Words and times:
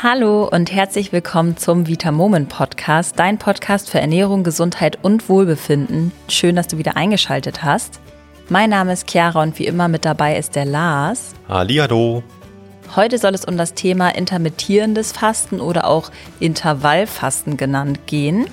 Hallo 0.00 0.48
und 0.48 0.70
herzlich 0.70 1.10
willkommen 1.10 1.56
zum 1.56 1.88
Vitamomen 1.88 2.46
Podcast, 2.46 3.18
dein 3.18 3.36
Podcast 3.36 3.90
für 3.90 3.98
Ernährung, 3.98 4.44
Gesundheit 4.44 4.96
und 5.02 5.28
Wohlbefinden. 5.28 6.12
Schön, 6.28 6.54
dass 6.54 6.68
du 6.68 6.78
wieder 6.78 6.96
eingeschaltet 6.96 7.64
hast. 7.64 7.98
Mein 8.48 8.70
Name 8.70 8.92
ist 8.92 9.10
Chiara 9.10 9.42
und 9.42 9.58
wie 9.58 9.66
immer 9.66 9.88
mit 9.88 10.04
dabei 10.04 10.38
ist 10.38 10.54
der 10.54 10.66
Lars. 10.66 11.34
Hallihallo. 11.48 12.22
Heute 12.94 13.18
soll 13.18 13.34
es 13.34 13.44
um 13.44 13.56
das 13.56 13.74
Thema 13.74 14.10
intermittierendes 14.10 15.10
Fasten 15.10 15.60
oder 15.60 15.88
auch 15.88 16.12
Intervallfasten 16.38 17.56
genannt 17.56 18.06
gehen. 18.06 18.46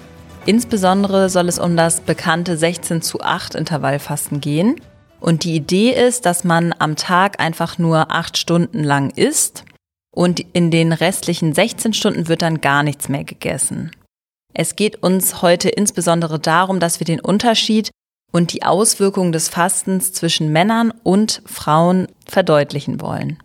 Insbesondere 0.48 1.30
soll 1.30 1.48
es 1.48 1.60
um 1.60 1.78
das 1.78 2.02
bekannte 2.02 2.58
16 2.58 3.04
zu 3.04 3.22
8 3.22 3.54
Intervallfasten 3.54 4.42
gehen. 4.42 4.82
Und 5.20 5.44
die 5.44 5.56
Idee 5.56 5.92
ist, 5.92 6.26
dass 6.26 6.44
man 6.44 6.74
am 6.80 6.96
Tag 6.96 7.40
einfach 7.40 7.78
nur 7.78 8.10
acht 8.10 8.36
Stunden 8.40 8.84
lang 8.84 9.12
isst 9.12 9.64
und 10.16 10.40
in 10.54 10.72
den 10.72 10.94
restlichen 10.94 11.54
16 11.54 11.94
Stunden 11.94 12.28
wird 12.28 12.42
dann 12.42 12.62
gar 12.62 12.82
nichts 12.82 13.10
mehr 13.10 13.24
gegessen. 13.24 13.92
Es 14.54 14.76
geht 14.76 15.04
uns 15.04 15.42
heute 15.42 15.70
insbesondere 15.70 16.40
darum, 16.40 16.80
dass 16.80 17.00
wir 17.00 17.06
den 17.06 17.20
Unterschied 17.20 17.92
und 18.32 18.54
die 18.54 18.64
Auswirkungen 18.64 19.34
des 19.34 19.50
Fastens 19.50 20.14
zwischen 20.14 20.52
Männern 20.52 20.92
und 21.04 21.42
Frauen 21.46 22.08
verdeutlichen 22.26 23.02
wollen. 23.02 23.38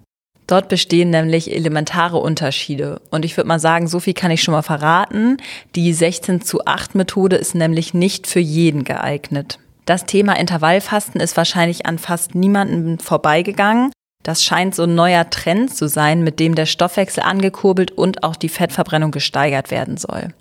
Dort 0.47 0.69
bestehen 0.69 1.11
nämlich 1.11 1.55
elementare 1.55 2.19
Unterschiede. 2.19 3.01
Und 3.11 3.25
ich 3.25 3.37
würde 3.37 3.47
mal 3.47 3.61
sagen, 3.61 3.87
so 3.87 4.01
viel 4.01 4.15
kann 4.15 4.33
ich 4.33 4.43
schon 4.43 4.53
mal 4.53 4.63
verraten. 4.63 5.37
Die 5.77 5.93
16 5.93 6.41
zu 6.41 6.67
8 6.67 6.97
Methode 6.97 7.37
ist 7.37 7.55
nämlich 7.55 7.95
nicht 7.95 8.27
für 8.27 8.41
jeden 8.41 8.83
geeignet. 8.83 9.61
Das 9.87 10.07
Thema 10.07 10.37
Intervallfasten 10.37 11.21
ist 11.21 11.37
wahrscheinlich 11.37 11.87
an 11.87 11.99
fast 11.99 12.35
niemanden 12.35 12.99
vorbeigegangen. 12.99 13.93
Das 14.23 14.45
scheint 14.45 14.75
so 14.75 14.83
ein 14.83 14.95
neuer 14.95 15.29
Trend 15.31 15.75
zu 15.75 15.89
sein, 15.89 16.23
mit 16.23 16.41
dem 16.41 16.55
der 16.55 16.67
Stoffwechsel 16.67 17.23
angekurbelt 17.23 17.93
und 17.93 18.23
auch 18.23 18.37
die 18.37 18.49
Fettverbrennung 18.49 19.11
gesteigert 19.11 19.71
werden 19.71 19.97
soll. 19.97 20.35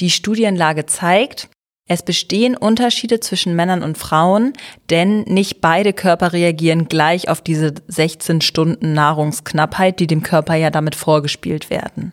Die 0.00 0.10
Studienlage 0.10 0.86
zeigt, 0.86 1.48
es 1.86 2.04
bestehen 2.04 2.56
Unterschiede 2.56 3.18
zwischen 3.18 3.56
Männern 3.56 3.82
und 3.82 3.98
Frauen, 3.98 4.52
denn 4.90 5.22
nicht 5.22 5.60
beide 5.60 5.92
Körper 5.92 6.32
reagieren 6.32 6.86
gleich 6.86 7.28
auf 7.28 7.40
diese 7.40 7.74
16 7.88 8.42
Stunden 8.42 8.92
Nahrungsknappheit, 8.92 9.98
die 9.98 10.06
dem 10.06 10.22
Körper 10.22 10.54
ja 10.54 10.70
damit 10.70 10.94
vorgespielt 10.94 11.68
werden. 11.68 12.12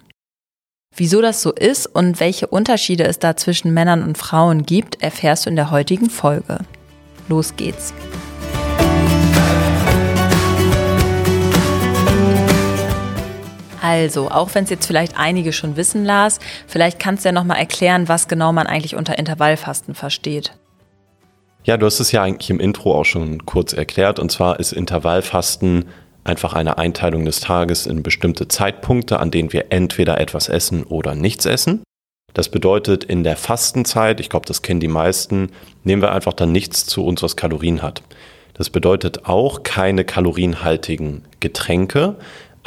Wieso 0.95 1.21
das 1.21 1.43
so 1.43 1.53
ist 1.53 1.85
und 1.85 2.19
welche 2.19 2.47
Unterschiede 2.47 3.03
es 3.03 3.19
da 3.19 3.37
zwischen 3.37 3.71
Männern 3.71 4.01
und 4.01 4.17
Frauen 4.17 4.63
gibt, 4.63 5.03
erfährst 5.03 5.45
du 5.45 5.51
in 5.51 5.55
der 5.55 5.69
heutigen 5.69 6.09
Folge. 6.09 6.57
Los 7.29 7.55
geht's. 7.55 7.93
Also, 13.81 14.29
auch 14.29 14.53
wenn 14.55 14.63
es 14.63 14.69
jetzt 14.69 14.85
vielleicht 14.85 15.17
einige 15.17 15.53
schon 15.53 15.75
wissen, 15.75 16.05
Lars, 16.05 16.39
vielleicht 16.67 16.99
kannst 16.99 17.23
du 17.23 17.29
ja 17.29 17.33
nochmal 17.33 17.57
erklären, 17.57 18.07
was 18.07 18.27
genau 18.27 18.51
man 18.53 18.67
eigentlich 18.67 18.95
unter 18.95 19.17
Intervallfasten 19.17 19.95
versteht. 19.95 20.53
Ja, 21.63 21.77
du 21.77 21.85
hast 21.85 21.99
es 21.99 22.11
ja 22.11 22.23
eigentlich 22.23 22.49
im 22.49 22.59
Intro 22.59 22.97
auch 22.97 23.03
schon 23.03 23.45
kurz 23.45 23.73
erklärt. 23.73 24.19
Und 24.19 24.31
zwar 24.31 24.59
ist 24.59 24.71
Intervallfasten 24.71 25.85
einfach 26.23 26.53
eine 26.53 26.77
Einteilung 26.77 27.25
des 27.25 27.39
Tages 27.39 27.87
in 27.87 28.03
bestimmte 28.03 28.47
Zeitpunkte, 28.47 29.19
an 29.19 29.31
denen 29.31 29.51
wir 29.53 29.65
entweder 29.69 30.19
etwas 30.19 30.49
essen 30.49 30.83
oder 30.83 31.15
nichts 31.15 31.45
essen. 31.45 31.83
Das 32.33 32.49
bedeutet, 32.49 33.03
in 33.03 33.23
der 33.23 33.35
Fastenzeit, 33.35 34.19
ich 34.19 34.29
glaube, 34.29 34.45
das 34.45 34.61
kennen 34.61 34.79
die 34.79 34.87
meisten, 34.87 35.49
nehmen 35.83 36.01
wir 36.01 36.11
einfach 36.11 36.33
dann 36.33 36.51
nichts 36.51 36.85
zu 36.85 37.05
uns, 37.05 37.23
was 37.23 37.35
Kalorien 37.35 37.81
hat. 37.81 38.03
Das 38.53 38.69
bedeutet 38.69 39.25
auch 39.25 39.63
keine 39.63 40.03
kalorienhaltigen 40.03 41.23
Getränke. 41.39 42.15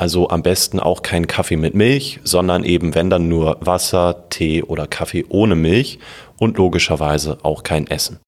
Also 0.01 0.31
am 0.31 0.43
besten 0.43 0.81
auch 0.81 1.03
kein 1.03 1.27
Kaffee 1.27 1.59
mit 1.59 1.75
Milch, 1.75 2.21
sondern 2.25 2.65
eben 2.65 2.95
wenn 2.95 3.11
dann 3.11 3.29
nur 3.29 3.59
Wasser, 3.61 4.31
Tee 4.31 4.63
oder 4.63 4.87
Kaffee 4.87 5.27
ohne 5.29 5.57
Milch 5.57 5.99
und 6.39 6.57
logischerweise 6.57 7.37
auch 7.43 7.65
kein 7.65 7.87
Essen. 7.87 8.19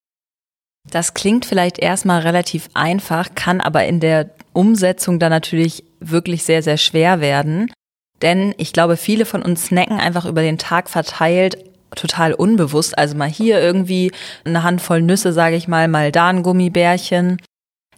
Das 0.91 1.15
klingt 1.15 1.47
vielleicht 1.47 1.79
erstmal 1.79 2.21
relativ 2.21 2.69
einfach, 2.75 3.35
kann 3.35 3.63
aber 3.63 3.87
in 3.87 4.01
der 4.01 4.29
Umsetzung 4.53 5.19
dann 5.19 5.31
natürlich 5.31 5.83
wirklich 5.99 6.43
sehr, 6.43 6.63
sehr 6.63 6.77
schwer 6.77 7.23
werden. 7.23 7.73
Denn 8.21 8.55
ich 8.59 8.75
glaube, 8.75 8.99
viele 8.99 9.25
von 9.25 9.41
uns 9.41 9.69
snacken 9.69 9.99
einfach 9.99 10.27
über 10.27 10.43
den 10.43 10.59
Tag 10.59 10.91
verteilt 10.91 11.57
total 11.95 12.35
unbewusst. 12.35 12.99
Also 12.99 13.17
mal 13.17 13.31
hier 13.31 13.63
irgendwie 13.63 14.13
eine 14.45 14.63
Handvoll 14.63 15.01
Nüsse, 15.01 15.33
sage 15.33 15.57
ich 15.57 15.69
mal, 15.69 15.89
mal 15.89 16.13
da 16.13 16.29
ein 16.29 16.43
Gummibärchen. 16.43 17.39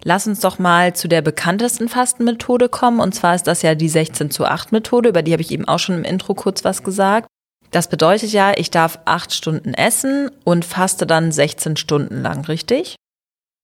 Lass 0.06 0.26
uns 0.26 0.40
doch 0.40 0.58
mal 0.58 0.94
zu 0.94 1.08
der 1.08 1.22
bekanntesten 1.22 1.88
Fastenmethode 1.88 2.68
kommen. 2.68 3.00
Und 3.00 3.14
zwar 3.14 3.34
ist 3.34 3.46
das 3.46 3.62
ja 3.62 3.74
die 3.74 3.88
16 3.88 4.30
zu 4.30 4.44
8 4.44 4.70
Methode, 4.70 5.08
über 5.08 5.22
die 5.22 5.32
habe 5.32 5.42
ich 5.42 5.50
eben 5.50 5.66
auch 5.66 5.78
schon 5.78 5.96
im 5.96 6.04
Intro 6.04 6.34
kurz 6.34 6.62
was 6.62 6.82
gesagt. 6.82 7.26
Das 7.70 7.88
bedeutet 7.88 8.30
ja, 8.30 8.52
ich 8.56 8.70
darf 8.70 9.00
acht 9.06 9.34
Stunden 9.34 9.74
essen 9.74 10.30
und 10.44 10.64
faste 10.64 11.06
dann 11.06 11.32
16 11.32 11.76
Stunden 11.76 12.22
lang, 12.22 12.44
richtig? 12.44 12.94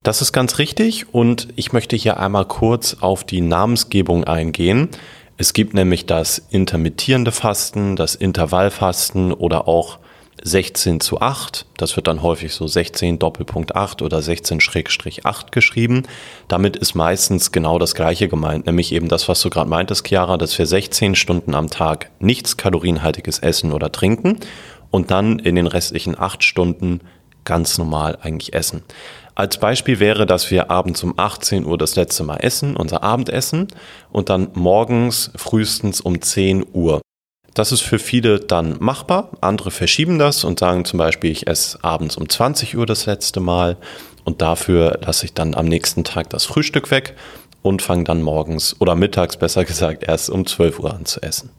Das 0.03 0.23
ist 0.23 0.33
ganz 0.33 0.59
richtig 0.59 1.15
und 1.15 1.49
ich 1.57 1.73
möchte 1.73 1.95
hier 1.95 2.19
einmal 2.19 2.47
kurz 2.47 2.97
auf 3.01 3.23
die 3.23 3.43
Namensgebung 3.43 4.25
eingehen. 4.25 4.89
Es 5.37 5.53
gibt 5.53 5.75
nämlich 5.75 6.07
das 6.07 6.39
intermittierende 6.51 7.33
Fasten, 7.33 7.97
das 7.97 8.15
Intervallfasten 8.15 9.33
oder 9.33 9.69
auch 9.69 9.99
16 10.43 11.01
zu 11.01 11.21
8. 11.21 11.67
Das 11.77 11.97
wird 11.97 12.07
dann 12.07 12.23
häufig 12.23 12.53
so 12.53 12.67
16 12.67 13.19
Doppelpunkt 13.19 13.77
8 13.77 14.03
oder 14.03 14.23
16 14.23 14.61
Schrägstrich 14.61 15.27
8 15.27 15.53
geschrieben. 15.53 16.05
Damit 16.49 16.77
ist 16.77 16.95
meistens 16.95 17.53
genau 17.53 17.79
das 17.79 17.95
Gleiche 17.95 18.29
gemeint, 18.29 18.67
nämlich 18.67 18.93
eben 18.93 19.09
das, 19.09 19.29
was 19.29 19.41
du 19.41 19.51
gerade 19.51 19.71
meintest, 19.71 20.07
Chiara, 20.07 20.37
dass 20.37 20.59
wir 20.59 20.67
16 20.67 21.15
Stunden 21.15 21.55
am 21.55 21.71
Tag 21.71 22.11
nichts 22.19 22.57
kalorienhaltiges 22.57 23.39
essen 23.39 23.73
oder 23.73 23.93
trinken 23.93 24.39
und 24.91 25.11
dann 25.11 25.39
in 25.39 25.55
den 25.55 25.67
restlichen 25.67 26.19
8 26.19 26.43
Stunden 26.45 27.01
ganz 27.45 27.79
normal 27.79 28.19
eigentlich 28.21 28.53
essen. 28.55 28.83
Als 29.35 29.59
Beispiel 29.59 30.01
wäre, 30.01 30.27
dass 30.27 30.51
wir 30.51 30.71
abends 30.71 31.03
um 31.03 31.15
18 31.17 31.65
Uhr 31.65 31.79
das 31.79 31.97
letzte 31.97 32.25
Mal 32.25 32.39
essen, 32.39 32.77
unser 32.77 33.03
Abendessen, 33.03 33.69
und 34.11 34.29
dann 34.29 34.49
morgens 34.55 35.31
frühestens 35.37 36.01
um 36.01 36.21
10 36.21 36.67
Uhr 36.73 37.01
das 37.55 37.73
ist 37.73 37.83
für 37.83 37.99
viele 37.99 38.41
dann 38.41 38.77
machbar. 38.81 39.31
Andere 39.41 39.71
verschieben 39.71 40.19
das 40.19 40.45
und 40.45 40.59
sagen 40.59 40.85
zum 40.85 40.99
Beispiel, 40.99 41.31
ich 41.31 41.47
esse 41.47 41.83
abends 41.83 42.17
um 42.17 42.29
20 42.29 42.77
Uhr 42.77 42.87
das 42.87 43.07
letzte 43.07 43.41
Mal 43.41 43.77
und 44.25 44.43
dafür 44.43 44.99
lasse 45.03 45.25
ich 45.27 45.35
dann 45.35 45.55
am 45.55 45.67
nächsten 45.67 46.05
Tag 46.05 46.31
das 46.31 46.45
Frühstück 46.45 46.91
weg 46.91 47.15
und 47.63 47.83
fange 47.83 48.05
dann 48.05 48.23
morgens 48.23 48.77
oder 48.81 48.95
mittags 48.95 49.37
besser 49.37 49.65
gesagt 49.65 50.05
erst 50.05 50.31
um 50.31 50.47
12 50.47 50.79
Uhr 50.79 50.95
an 50.95 51.05
zu 51.05 51.23
essen. 51.23 51.51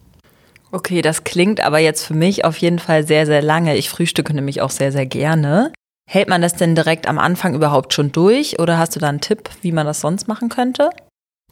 Okay, 0.72 1.02
das 1.02 1.26
klingt 1.26 1.62
aber 1.62 1.80
jetzt 1.80 2.06
für 2.06 2.14
mich 2.14 2.46
auf 2.46 2.58
jeden 2.58 2.80
Fall 2.80 3.06
sehr, 3.06 3.26
sehr 3.26 3.42
lange. 3.42 3.76
Ich 3.76 3.90
frühstücke 3.90 4.34
nämlich 4.34 4.62
auch 4.62 4.70
sehr, 4.70 4.92
sehr 4.92 5.06
gerne. 5.06 5.74
Hält 6.10 6.30
man 6.30 6.42
das 6.42 6.56
denn 6.56 6.76
direkt 6.76 7.08
am 7.08 7.20
Anfang 7.20 7.54
überhaupt 7.56 7.94
schon 7.94 8.12
durch 8.12 8.60
oder 8.60 8.78
hast 8.78 8.96
du 8.96 9.00
da 9.00 9.10
einen 9.10 9.22
Tipp, 9.22 9.50
wie 9.62 9.72
man 9.72 9.86
das 9.86 10.00
sonst 10.00 10.28
machen 10.28 10.50
könnte? 10.50 10.90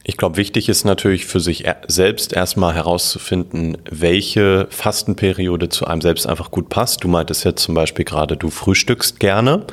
Ich 0.04 0.18
glaube, 0.18 0.38
wichtig 0.38 0.70
ist 0.70 0.86
natürlich 0.86 1.26
für 1.26 1.40
sich 1.40 1.66
selbst 1.88 2.34
erstmal 2.34 2.74
herauszufinden, 2.74 3.78
welche 3.90 4.68
Fastenperiode 4.70 5.70
zu 5.70 5.86
einem 5.86 6.02
selbst 6.02 6.26
einfach 6.26 6.52
gut 6.52 6.70
passt. 6.70 7.04
Du 7.04 7.08
meintest 7.08 7.44
jetzt 7.44 7.62
zum 7.62 7.76
Beispiel 7.76 8.06
gerade, 8.06 8.38
du 8.38 8.50
frühstückst 8.50 9.20
gerne. 9.20 9.66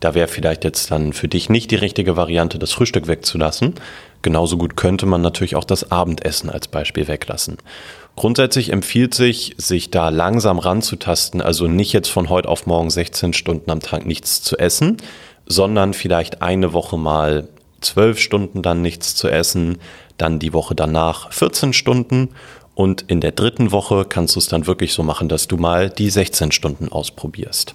Da 0.00 0.14
wäre 0.14 0.28
vielleicht 0.28 0.64
jetzt 0.64 0.90
dann 0.90 1.12
für 1.12 1.28
dich 1.28 1.48
nicht 1.48 1.70
die 1.70 1.76
richtige 1.76 2.16
Variante, 2.16 2.58
das 2.58 2.72
Frühstück 2.72 3.06
wegzulassen. 3.06 3.74
Genauso 4.20 4.56
gut 4.56 4.76
könnte 4.76 5.06
man 5.06 5.22
natürlich 5.22 5.56
auch 5.56 5.64
das 5.64 5.90
Abendessen 5.90 6.50
als 6.50 6.68
Beispiel 6.68 7.08
weglassen. 7.08 7.56
Grundsätzlich 8.14 8.70
empfiehlt 8.70 9.14
sich, 9.14 9.54
sich 9.58 9.90
da 9.90 10.10
langsam 10.10 10.58
ranzutasten, 10.58 11.40
also 11.40 11.66
nicht 11.66 11.92
jetzt 11.92 12.08
von 12.08 12.28
heute 12.28 12.48
auf 12.48 12.66
morgen 12.66 12.90
16 12.90 13.32
Stunden 13.32 13.70
am 13.70 13.80
Tag 13.80 14.04
nichts 14.04 14.42
zu 14.42 14.58
essen, 14.58 14.98
sondern 15.46 15.94
vielleicht 15.94 16.42
eine 16.42 16.72
Woche 16.72 16.98
mal 16.98 17.48
zwölf 17.82 18.18
Stunden 18.18 18.62
dann 18.62 18.82
nichts 18.82 19.14
zu 19.14 19.28
essen, 19.28 19.78
dann 20.16 20.38
die 20.38 20.52
Woche 20.52 20.74
danach 20.74 21.32
14 21.32 21.72
Stunden 21.72 22.30
und 22.74 23.02
in 23.02 23.20
der 23.20 23.32
dritten 23.32 23.72
Woche 23.72 24.04
kannst 24.08 24.36
du 24.36 24.40
es 24.40 24.48
dann 24.48 24.66
wirklich 24.66 24.92
so 24.92 25.02
machen, 25.02 25.28
dass 25.28 25.48
du 25.48 25.56
mal 25.56 25.90
die 25.90 26.10
16 26.10 26.52
Stunden 26.52 26.90
ausprobierst. 26.90 27.74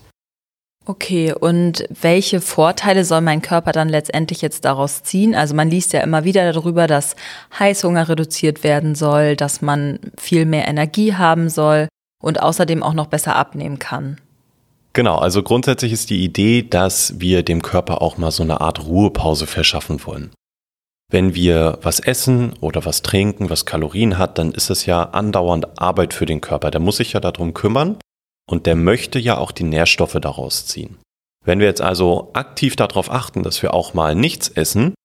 Okay, 0.85 1.33
und 1.33 1.83
welche 1.89 2.39
Vorteile 2.39 3.03
soll 3.03 3.19
mein 3.19 3.41
Körper 3.41 3.73
dann 3.73 3.89
letztendlich 3.89 4.41
jetzt 4.41 4.63
daraus 4.63 5.03
ziehen? 5.03 5.35
Also 5.35 5.53
man 5.53 5.69
liest 5.69 5.91
ja 5.91 5.99
immer 5.99 6.23
wieder 6.23 6.53
darüber, 6.53 6.87
dass 6.87 7.17
Heißhunger 7.59 8.07
reduziert 8.07 8.63
werden 8.63 8.95
soll, 8.95 9.35
dass 9.35 9.61
man 9.61 9.99
viel 10.17 10.45
mehr 10.45 10.65
Energie 10.65 11.13
haben 11.13 11.49
soll 11.49 11.89
und 12.23 12.41
außerdem 12.41 12.83
auch 12.83 12.93
noch 12.93 13.07
besser 13.07 13.35
abnehmen 13.35 13.79
kann. 13.79 14.21
Genau, 14.97 15.19
also 15.19 15.43
grundsätzlich 15.43 15.91
ist 15.91 16.09
die 16.09 16.23
Idee, 16.23 16.63
dass 16.63 17.19
wir 17.19 17.43
dem 17.43 17.61
Körper 17.61 18.01
auch 18.01 18.17
mal 18.17 18.31
so 18.31 18.41
eine 18.41 18.61
Art 18.61 18.83
Ruhepause 18.83 19.45
verschaffen 19.45 20.03
wollen. 20.07 20.31
Wenn 21.11 21.35
wir 21.35 21.77
was 21.83 21.99
essen 21.99 22.53
oder 22.61 22.83
was 22.83 23.03
trinken, 23.03 23.51
was 23.51 23.67
Kalorien 23.67 24.17
hat, 24.17 24.39
dann 24.39 24.53
ist 24.53 24.71
es 24.71 24.87
ja 24.87 25.03
andauernd 25.03 25.79
Arbeit 25.79 26.15
für 26.15 26.25
den 26.25 26.41
Körper. 26.41 26.71
Der 26.71 26.81
muss 26.81 26.97
sich 26.97 27.13
ja 27.13 27.19
darum 27.19 27.53
kümmern 27.53 27.97
und 28.49 28.65
der 28.65 28.75
möchte 28.75 29.19
ja 29.19 29.37
auch 29.37 29.51
die 29.51 29.65
Nährstoffe 29.65 30.17
daraus 30.19 30.65
ziehen. 30.65 30.97
Wenn 31.45 31.59
wir 31.59 31.67
jetzt 31.67 31.81
also 31.81 32.31
aktiv 32.33 32.75
darauf 32.75 33.11
achten, 33.11 33.43
dass 33.43 33.61
wir 33.61 33.75
auch 33.75 33.93
mal 33.93 34.15
nichts 34.15 34.49
essen, 34.49 34.95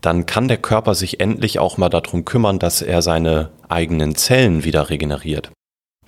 dann 0.00 0.24
kann 0.24 0.48
der 0.48 0.56
Körper 0.56 0.94
sich 0.94 1.20
endlich 1.20 1.58
auch 1.58 1.76
mal 1.76 1.90
darum 1.90 2.24
kümmern, 2.24 2.58
dass 2.58 2.80
er 2.80 3.02
seine 3.02 3.50
eigenen 3.68 4.14
Zellen 4.14 4.64
wieder 4.64 4.88
regeneriert. 4.88 5.52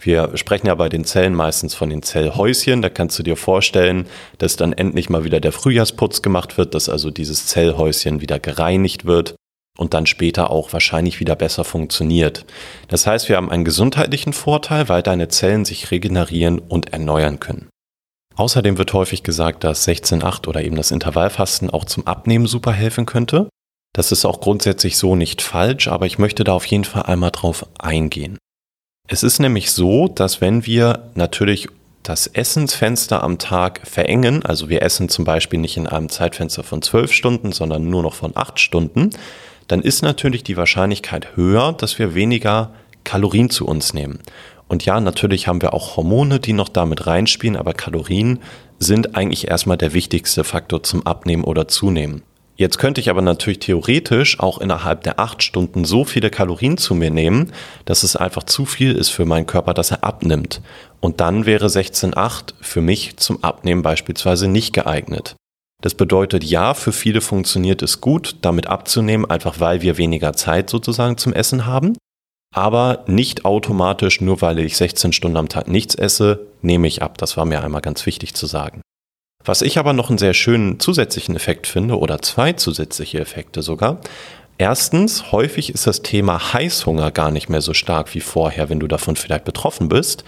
Wir 0.01 0.37
sprechen 0.37 0.67
ja 0.67 0.75
bei 0.75 0.89
den 0.89 1.05
Zellen 1.05 1.35
meistens 1.35 1.75
von 1.75 1.89
den 1.89 2.03
Zellhäuschen. 2.03 2.83
Da 2.83 2.91
kannst 2.91 3.19
du 3.19 3.23
dir 3.23 3.37
vorstellen, 3.37 4.07
dass 4.39 4.57
dann 4.57 4.73
endlich 4.73 5.09
mal 5.09 5.25
wieder 5.25 5.41
der 5.41 5.53
Frühjahrsputz 5.53 6.21
gemacht 6.21 6.59
wird, 6.59 6.75
dass 6.75 6.89
also 6.89 7.11
dieses 7.11 7.47
Zellhäuschen 7.47 8.21
wieder 8.21 8.39
gereinigt 8.39 9.05
wird 9.07 9.35
und 9.79 9.95
dann 9.95 10.07
später 10.07 10.51
auch 10.51 10.73
wahrscheinlich 10.73 11.21
wieder 11.21 11.37
besser 11.37 11.65
funktioniert. 11.65 12.45
Das 12.89 13.07
heißt, 13.07 13.29
wir 13.29 13.37
haben 13.37 13.51
einen 13.51 13.65
gesundheitlichen 13.65 14.33
Vorteil, 14.33 14.89
weil 14.89 15.03
deine 15.03 15.29
Zellen 15.29 15.65
sich 15.65 15.91
regenerieren 15.91 16.59
und 16.59 16.93
erneuern 16.93 17.41
können. 17.41 17.69
Außerdem 18.37 18.79
wird 18.79 18.93
häufig 18.93 19.23
gesagt, 19.23 19.65
dass 19.65 19.87
16-8 19.87 20.49
oder 20.49 20.63
eben 20.63 20.77
das 20.77 20.91
Intervallfasten 20.91 21.71
auch 21.71 21.85
zum 21.85 22.07
Abnehmen 22.07 22.47
super 22.47 22.73
helfen 22.73 23.07
könnte. 23.07 23.49
Das 23.95 24.11
ist 24.11 24.25
auch 24.25 24.41
grundsätzlich 24.41 24.97
so 24.97 25.15
nicht 25.15 25.41
falsch, 25.41 25.87
aber 25.87 26.07
ich 26.07 26.19
möchte 26.19 26.43
da 26.43 26.53
auf 26.53 26.67
jeden 26.67 26.85
Fall 26.85 27.05
einmal 27.05 27.31
drauf 27.31 27.65
eingehen. 27.79 28.39
Es 29.07 29.23
ist 29.23 29.39
nämlich 29.39 29.71
so, 29.71 30.09
dass 30.09 30.41
wenn 30.41 30.65
wir 30.65 31.11
natürlich 31.15 31.69
das 32.03 32.27
Essensfenster 32.27 33.23
am 33.23 33.39
Tag 33.39 33.87
verengen, 33.87 34.45
also 34.45 34.71
wir 34.71 34.81
essen 34.81 35.11
zum 35.11 35.27
Beispiel 35.27 35.59
nicht 35.59 35.77
in 35.77 35.87
einem 35.87 36.09
Zeitfenster 36.09 36.63
von 36.63 36.81
zwölf 36.81 37.13
Stunden, 37.13 37.53
sondern 37.53 37.89
nur 37.91 38.03
noch 38.03 38.15
von 38.15 38.33
acht 38.35 38.59
Stunden, 38.59 39.11
dann 39.69 39.83
ist 39.83 40.03
natürlich 40.03 40.43
die 40.43 40.57
Wahrscheinlichkeit 40.57 41.37
höher, 41.37 41.75
dass 41.75 41.99
wir 41.99 42.15
weniger 42.15 42.73
Kalorien 43.05 43.51
zu 43.51 43.67
uns 43.67 43.93
nehmen. 43.93 44.21
Und 44.69 44.87
ja, 44.87 44.99
natürlich 45.01 45.49
haben 45.49 45.61
wir 45.61 45.75
auch 45.75 45.99
Hormone, 45.99 46.41
die 46.41 46.55
noch 46.55 46.71
damit 46.71 47.07
reinspielen, 47.07 47.57
aber 47.57 47.75
Kalorien 47.75 48.41
sind 48.79 49.17
eigentlich 49.17 49.49
erstmal 49.49 49.77
der 49.77 49.93
wichtigste 49.93 50.45
Faktor 50.45 50.83
zum 50.83 51.07
Abnehmen 51.07 51.45
oder 51.45 51.69
Zunehmen. 51.69 52.23
Jetzt 52.57 52.79
könnte 52.79 53.01
ich 53.01 53.11
aber 53.11 53.23
natürlich 53.23 53.59
theoretisch 53.59 54.39
auch 54.39 54.59
innerhalb 54.59 55.03
der 55.03 55.19
acht 55.19 55.43
Stunden 55.43 55.85
so 55.85 56.05
viele 56.05 56.31
Kalorien 56.31 56.77
zu 56.77 56.95
mir 56.95 57.11
nehmen, 57.11 57.53
dass 57.85 58.05
es 58.05 58.15
einfach 58.15 58.45
zu 58.45 58.65
viel 58.65 58.93
ist 58.93 59.09
für 59.11 59.25
meinen 59.25 59.47
Körper, 59.47 59.75
dass 59.75 59.91
er 59.91 60.05
abnimmt. 60.05 60.61
Und 61.01 61.21
dann 61.21 61.47
wäre 61.47 61.67
16,8 61.67 62.55
für 62.61 62.81
mich 62.81 63.17
zum 63.17 63.43
Abnehmen 63.43 63.83
beispielsweise 63.83 64.47
nicht 64.47 64.73
geeignet. 64.73 65.35
Das 65.83 65.95
bedeutet, 65.95 66.45
ja, 66.45 66.75
für 66.75 66.93
viele 66.93 67.21
funktioniert 67.21 67.83
es 67.83 68.01
gut, 68.01 68.37
damit 68.43 68.69
abzunehmen, 68.69 69.29
einfach 69.29 69.59
weil 69.59 69.83
wir 69.83 69.99
weniger 69.99 70.33
Zeit 70.33 70.71
sozusagen 70.71 71.19
zum 71.19 71.33
Essen 71.33 71.67
haben. 71.67 71.97
Aber 72.55 73.03
nicht 73.09 73.45
automatisch, 73.45 74.21
nur 74.21 74.41
weil 74.41 74.61
ich 74.61 74.77
16 74.77 75.13
Stunden 75.13 75.37
am 75.37 75.49
Tag 75.49 75.67
nichts 75.67 75.97
esse, 75.97 76.47
nehme 76.63 76.87
ich 76.87 77.03
ab. 77.03 77.19
Das 77.19 77.37
war 77.37 77.45
mir 77.45 77.65
einmal 77.65 77.83
ganz 77.83 78.07
wichtig 78.07 78.35
zu 78.35 78.47
sagen. 78.47 78.81
Was 79.45 79.61
ich 79.61 79.79
aber 79.79 79.93
noch 79.93 80.09
einen 80.09 80.19
sehr 80.19 80.35
schönen 80.35 80.81
zusätzlichen 80.81 81.37
Effekt 81.37 81.67
finde, 81.67 81.99
oder 81.99 82.23
zwei 82.23 82.55
zusätzliche 82.55 83.21
Effekte 83.21 83.63
sogar. 83.63 84.01
Erstens, 84.57 85.33
häufig 85.33 85.75
ist 85.75 85.87
das 85.87 86.03
Thema 86.03 86.53
Heißhunger 86.53 87.11
gar 87.11 87.33
nicht 87.33 87.49
mehr 87.49 87.61
so 87.61 87.75
stark 87.75 88.15
wie 88.15 88.21
vorher, 88.21 88.71
wenn 88.71 88.79
du 88.79 88.87
davon 88.87 89.17
vielleicht 89.17 89.45
betroffen 89.45 89.89
bist. 89.89 90.25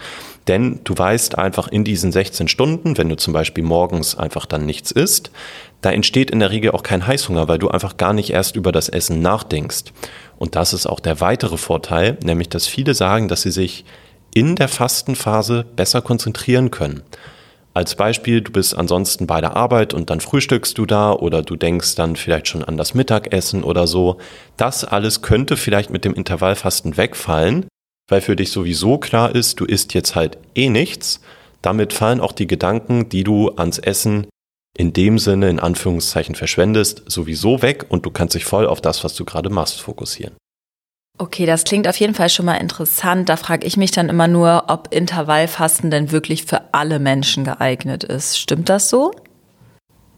Denn 0.47 0.81
du 0.83 0.97
weißt 0.97 1.37
einfach 1.37 1.69
in 1.69 1.83
diesen 1.83 2.11
16 2.11 2.47
Stunden, 2.47 2.97
wenn 2.97 3.09
du 3.09 3.15
zum 3.15 3.33
Beispiel 3.33 3.63
morgens 3.63 4.17
einfach 4.17 4.45
dann 4.45 4.65
nichts 4.65 4.91
isst, 4.91 5.31
da 5.81 5.91
entsteht 5.91 6.29
in 6.29 6.39
der 6.39 6.51
Regel 6.51 6.71
auch 6.71 6.83
kein 6.83 7.07
Heißhunger, 7.07 7.47
weil 7.47 7.59
du 7.59 7.69
einfach 7.69 7.97
gar 7.97 8.13
nicht 8.13 8.31
erst 8.31 8.55
über 8.55 8.71
das 8.71 8.89
Essen 8.89 9.21
nachdenkst. 9.21 9.93
Und 10.37 10.55
das 10.55 10.73
ist 10.73 10.87
auch 10.87 10.99
der 10.99 11.21
weitere 11.21 11.57
Vorteil, 11.57 12.17
nämlich 12.23 12.49
dass 12.49 12.67
viele 12.67 12.93
sagen, 12.93 13.27
dass 13.29 13.43
sie 13.43 13.51
sich 13.51 13.85
in 14.33 14.55
der 14.55 14.67
Fastenphase 14.67 15.65
besser 15.75 16.01
konzentrieren 16.01 16.69
können. 16.69 17.03
Als 17.77 17.93
Beispiel, 17.93 18.41
du 18.41 18.51
bist 18.51 18.75
ansonsten 18.75 19.27
bei 19.27 19.39
der 19.39 19.55
Arbeit 19.55 19.93
und 19.93 20.09
dann 20.09 20.19
frühstückst 20.19 20.75
du 20.79 20.87
da 20.87 21.13
oder 21.13 21.43
du 21.43 21.55
denkst 21.55 21.93
dann 21.93 22.15
vielleicht 22.15 22.47
schon 22.47 22.63
an 22.63 22.75
das 22.75 22.95
Mittagessen 22.95 23.63
oder 23.63 23.85
so. 23.85 24.17
Das 24.57 24.83
alles 24.83 25.21
könnte 25.21 25.57
vielleicht 25.57 25.91
mit 25.91 26.03
dem 26.03 26.15
Intervallfasten 26.15 26.97
wegfallen, 26.97 27.67
weil 28.09 28.21
für 28.21 28.35
dich 28.35 28.49
sowieso 28.49 28.97
klar 28.97 29.35
ist, 29.35 29.59
du 29.59 29.65
isst 29.65 29.93
jetzt 29.93 30.15
halt 30.15 30.39
eh 30.55 30.69
nichts. 30.69 31.21
Damit 31.61 31.93
fallen 31.93 32.19
auch 32.19 32.31
die 32.31 32.47
Gedanken, 32.47 33.09
die 33.09 33.23
du 33.23 33.51
ans 33.51 33.77
Essen 33.77 34.25
in 34.75 34.91
dem 34.91 35.19
Sinne 35.19 35.47
in 35.47 35.59
Anführungszeichen 35.59 36.33
verschwendest, 36.33 37.03
sowieso 37.05 37.61
weg 37.61 37.85
und 37.89 38.07
du 38.07 38.09
kannst 38.09 38.33
dich 38.33 38.45
voll 38.45 38.65
auf 38.65 38.81
das, 38.81 39.03
was 39.03 39.13
du 39.13 39.23
gerade 39.23 39.51
machst, 39.51 39.81
fokussieren. 39.81 40.33
Okay, 41.19 41.47
das 41.47 41.63
klingt 41.63 41.87
auf 41.87 41.97
jeden 41.97 42.13
Fall 42.13 42.29
schon 42.29 42.45
mal 42.45 42.57
interessant. 42.57 43.27
Da 43.27 43.37
frage 43.37 43.65
ich 43.65 43.75
mich 43.75 43.89
dann 43.89 44.09
immer 44.09 44.27
nur, 44.27 44.65
ob 44.67 44.93
Intervallfasten 44.93 45.89
denn 45.89 46.11
wirklich 46.11 46.45
für 46.45 46.73
alle 46.73 46.99
Menschen 46.99 47.43
geeignet 47.43 48.03
ist. 48.03 48.37
Stimmt 48.37 48.69
das 48.69 48.89
so? 48.89 49.11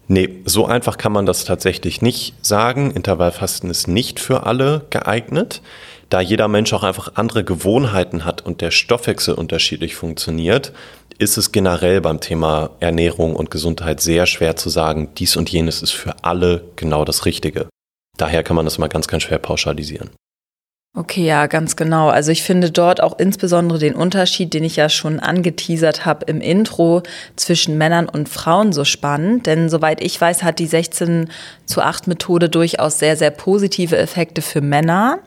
Nee, 0.07 0.41
so 0.43 0.65
einfach 0.65 0.97
kann 0.97 1.13
man 1.13 1.25
das 1.25 1.45
tatsächlich 1.45 2.01
nicht 2.01 2.33
sagen. 2.45 2.91
Intervallfasten 2.91 3.69
ist 3.69 3.87
nicht 3.87 4.19
für 4.19 4.45
alle 4.45 4.87
geeignet, 4.89 5.61
da 6.09 6.19
jeder 6.19 6.47
Mensch 6.47 6.73
auch 6.73 6.83
einfach 6.83 7.11
andere 7.15 7.43
Gewohnheiten 7.43 8.25
hat 8.25 8.43
und 8.43 8.61
der 8.61 8.71
Stoffwechsel 8.71 9.35
unterschiedlich 9.35 9.95
funktioniert, 9.95 10.73
ist 11.19 11.37
es 11.37 11.51
generell 11.51 12.01
beim 12.01 12.19
Thema 12.19 12.71
Ernährung 12.79 13.35
und 13.35 13.51
Gesundheit 13.51 14.01
sehr 14.01 14.25
schwer 14.25 14.55
zu 14.55 14.69
sagen, 14.69 15.09
dies 15.17 15.37
und 15.37 15.49
jenes 15.49 15.81
ist 15.83 15.91
für 15.91 16.23
alle 16.23 16.63
genau 16.75 17.05
das 17.05 17.25
Richtige. 17.25 17.67
Daher 18.17 18.43
kann 18.43 18.55
man 18.55 18.65
das 18.65 18.79
mal 18.79 18.87
ganz, 18.87 19.07
ganz 19.07 19.23
schwer 19.23 19.37
pauschalisieren. 19.37 20.09
Okay, 20.97 21.23
ja, 21.23 21.45
ganz 21.45 21.75
genau. 21.75 22.09
Also 22.09 22.31
ich 22.31 22.41
finde 22.41 22.71
dort 22.71 23.01
auch 23.01 23.19
insbesondere 23.19 23.77
den 23.77 23.93
Unterschied, 23.93 24.53
den 24.53 24.63
ich 24.63 24.75
ja 24.75 24.89
schon 24.89 25.19
angeteasert 25.19 26.05
habe 26.05 26.25
im 26.25 26.41
Intro 26.41 27.03
zwischen 27.35 27.77
Männern 27.77 28.09
und 28.09 28.27
Frauen 28.27 28.73
so 28.73 28.83
spannend. 28.83 29.45
Denn 29.45 29.69
soweit 29.69 30.03
ich 30.03 30.19
weiß, 30.19 30.41
hat 30.41 30.57
die 30.57 30.65
16 30.65 31.29
zu 31.65 31.81
8 31.81 32.07
Methode 32.07 32.49
durchaus 32.49 32.97
sehr, 32.97 33.15
sehr 33.15 33.29
positive 33.29 33.97
Effekte 33.97 34.41
für 34.41 34.61
Männer, 34.61 35.19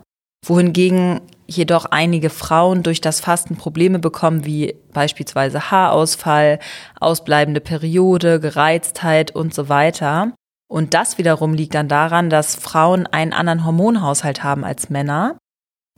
wohingegen 0.44 1.20
jedoch 1.46 1.84
einige 1.86 2.30
Frauen 2.30 2.82
durch 2.82 3.00
das 3.00 3.20
Fasten 3.20 3.56
Probleme 3.56 4.00
bekommen, 4.00 4.44
wie 4.44 4.74
beispielsweise 4.92 5.70
Haarausfall, 5.70 6.58
ausbleibende 6.98 7.60
Periode, 7.60 8.40
Gereiztheit 8.40 9.30
und 9.30 9.54
so 9.54 9.68
weiter. 9.68 10.32
Und 10.68 10.94
das 10.94 11.18
wiederum 11.18 11.54
liegt 11.54 11.74
dann 11.74 11.88
daran, 11.88 12.30
dass 12.30 12.56
Frauen 12.56 13.06
einen 13.06 13.32
anderen 13.32 13.64
Hormonhaushalt 13.64 14.42
haben 14.42 14.64
als 14.64 14.90
Männer. 14.90 15.36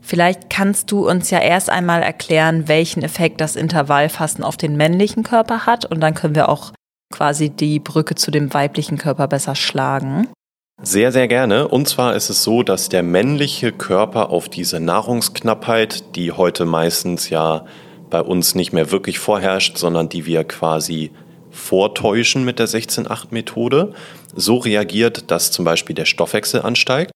Vielleicht 0.07 0.51
kannst 0.51 0.93
du 0.93 1.09
uns 1.09 1.31
ja 1.31 1.39
erst 1.39 1.71
einmal 1.71 2.03
erklären, 2.03 2.69
welchen 2.69 3.03
Effekt 3.03 3.41
das 3.41 3.57
Intervallfasten 3.57 4.45
auf 4.45 4.59
den 4.59 4.77
männlichen 4.77 5.23
Körper 5.23 5.65
hat 5.65 5.87
und 5.87 6.01
dann 6.01 6.13
können 6.13 6.35
wir 6.35 6.51
auch 6.51 6.73
quasi 7.11 7.49
die 7.49 7.79
Brücke 7.79 8.15
zu 8.15 8.31
dem 8.31 8.53
weiblichen 8.53 8.99
Körper 8.99 9.29
besser 9.29 9.55
schlagen. 9.55 10.29
Sehr, 10.83 11.11
sehr 11.11 11.27
gerne. 11.27 11.69
Und 11.69 11.89
zwar 11.89 12.15
ist 12.15 12.29
es 12.29 12.43
so, 12.43 12.63
dass 12.63 12.91
der 12.91 13.03
männliche 13.03 13.73
Körper 13.73 14.29
auf 14.29 14.51
diese 14.51 14.79
Nahrungsknappheit, 14.79 16.17
die 16.17 16.33
heute 16.33 16.67
meistens 16.67 17.31
ja 17.31 17.65
bei 18.11 18.21
uns 18.21 18.55
nicht 18.55 18.75
mehr 18.75 18.91
wirklich 18.91 19.19
vorherrscht, 19.19 19.79
sondern 19.79 20.11
die 20.11 20.27
wir 20.27 20.45
quasi 20.45 21.13
vortäuschen 21.51 22.45
mit 22.45 22.59
der 22.59 22.69
16-8-Methode, 22.69 23.95
so 24.35 24.59
reagiert, 24.59 25.31
dass 25.31 25.51
zum 25.51 25.65
Beispiel 25.65 25.95
der 25.95 26.05
Stoffwechsel 26.05 26.61
ansteigt. 26.61 27.11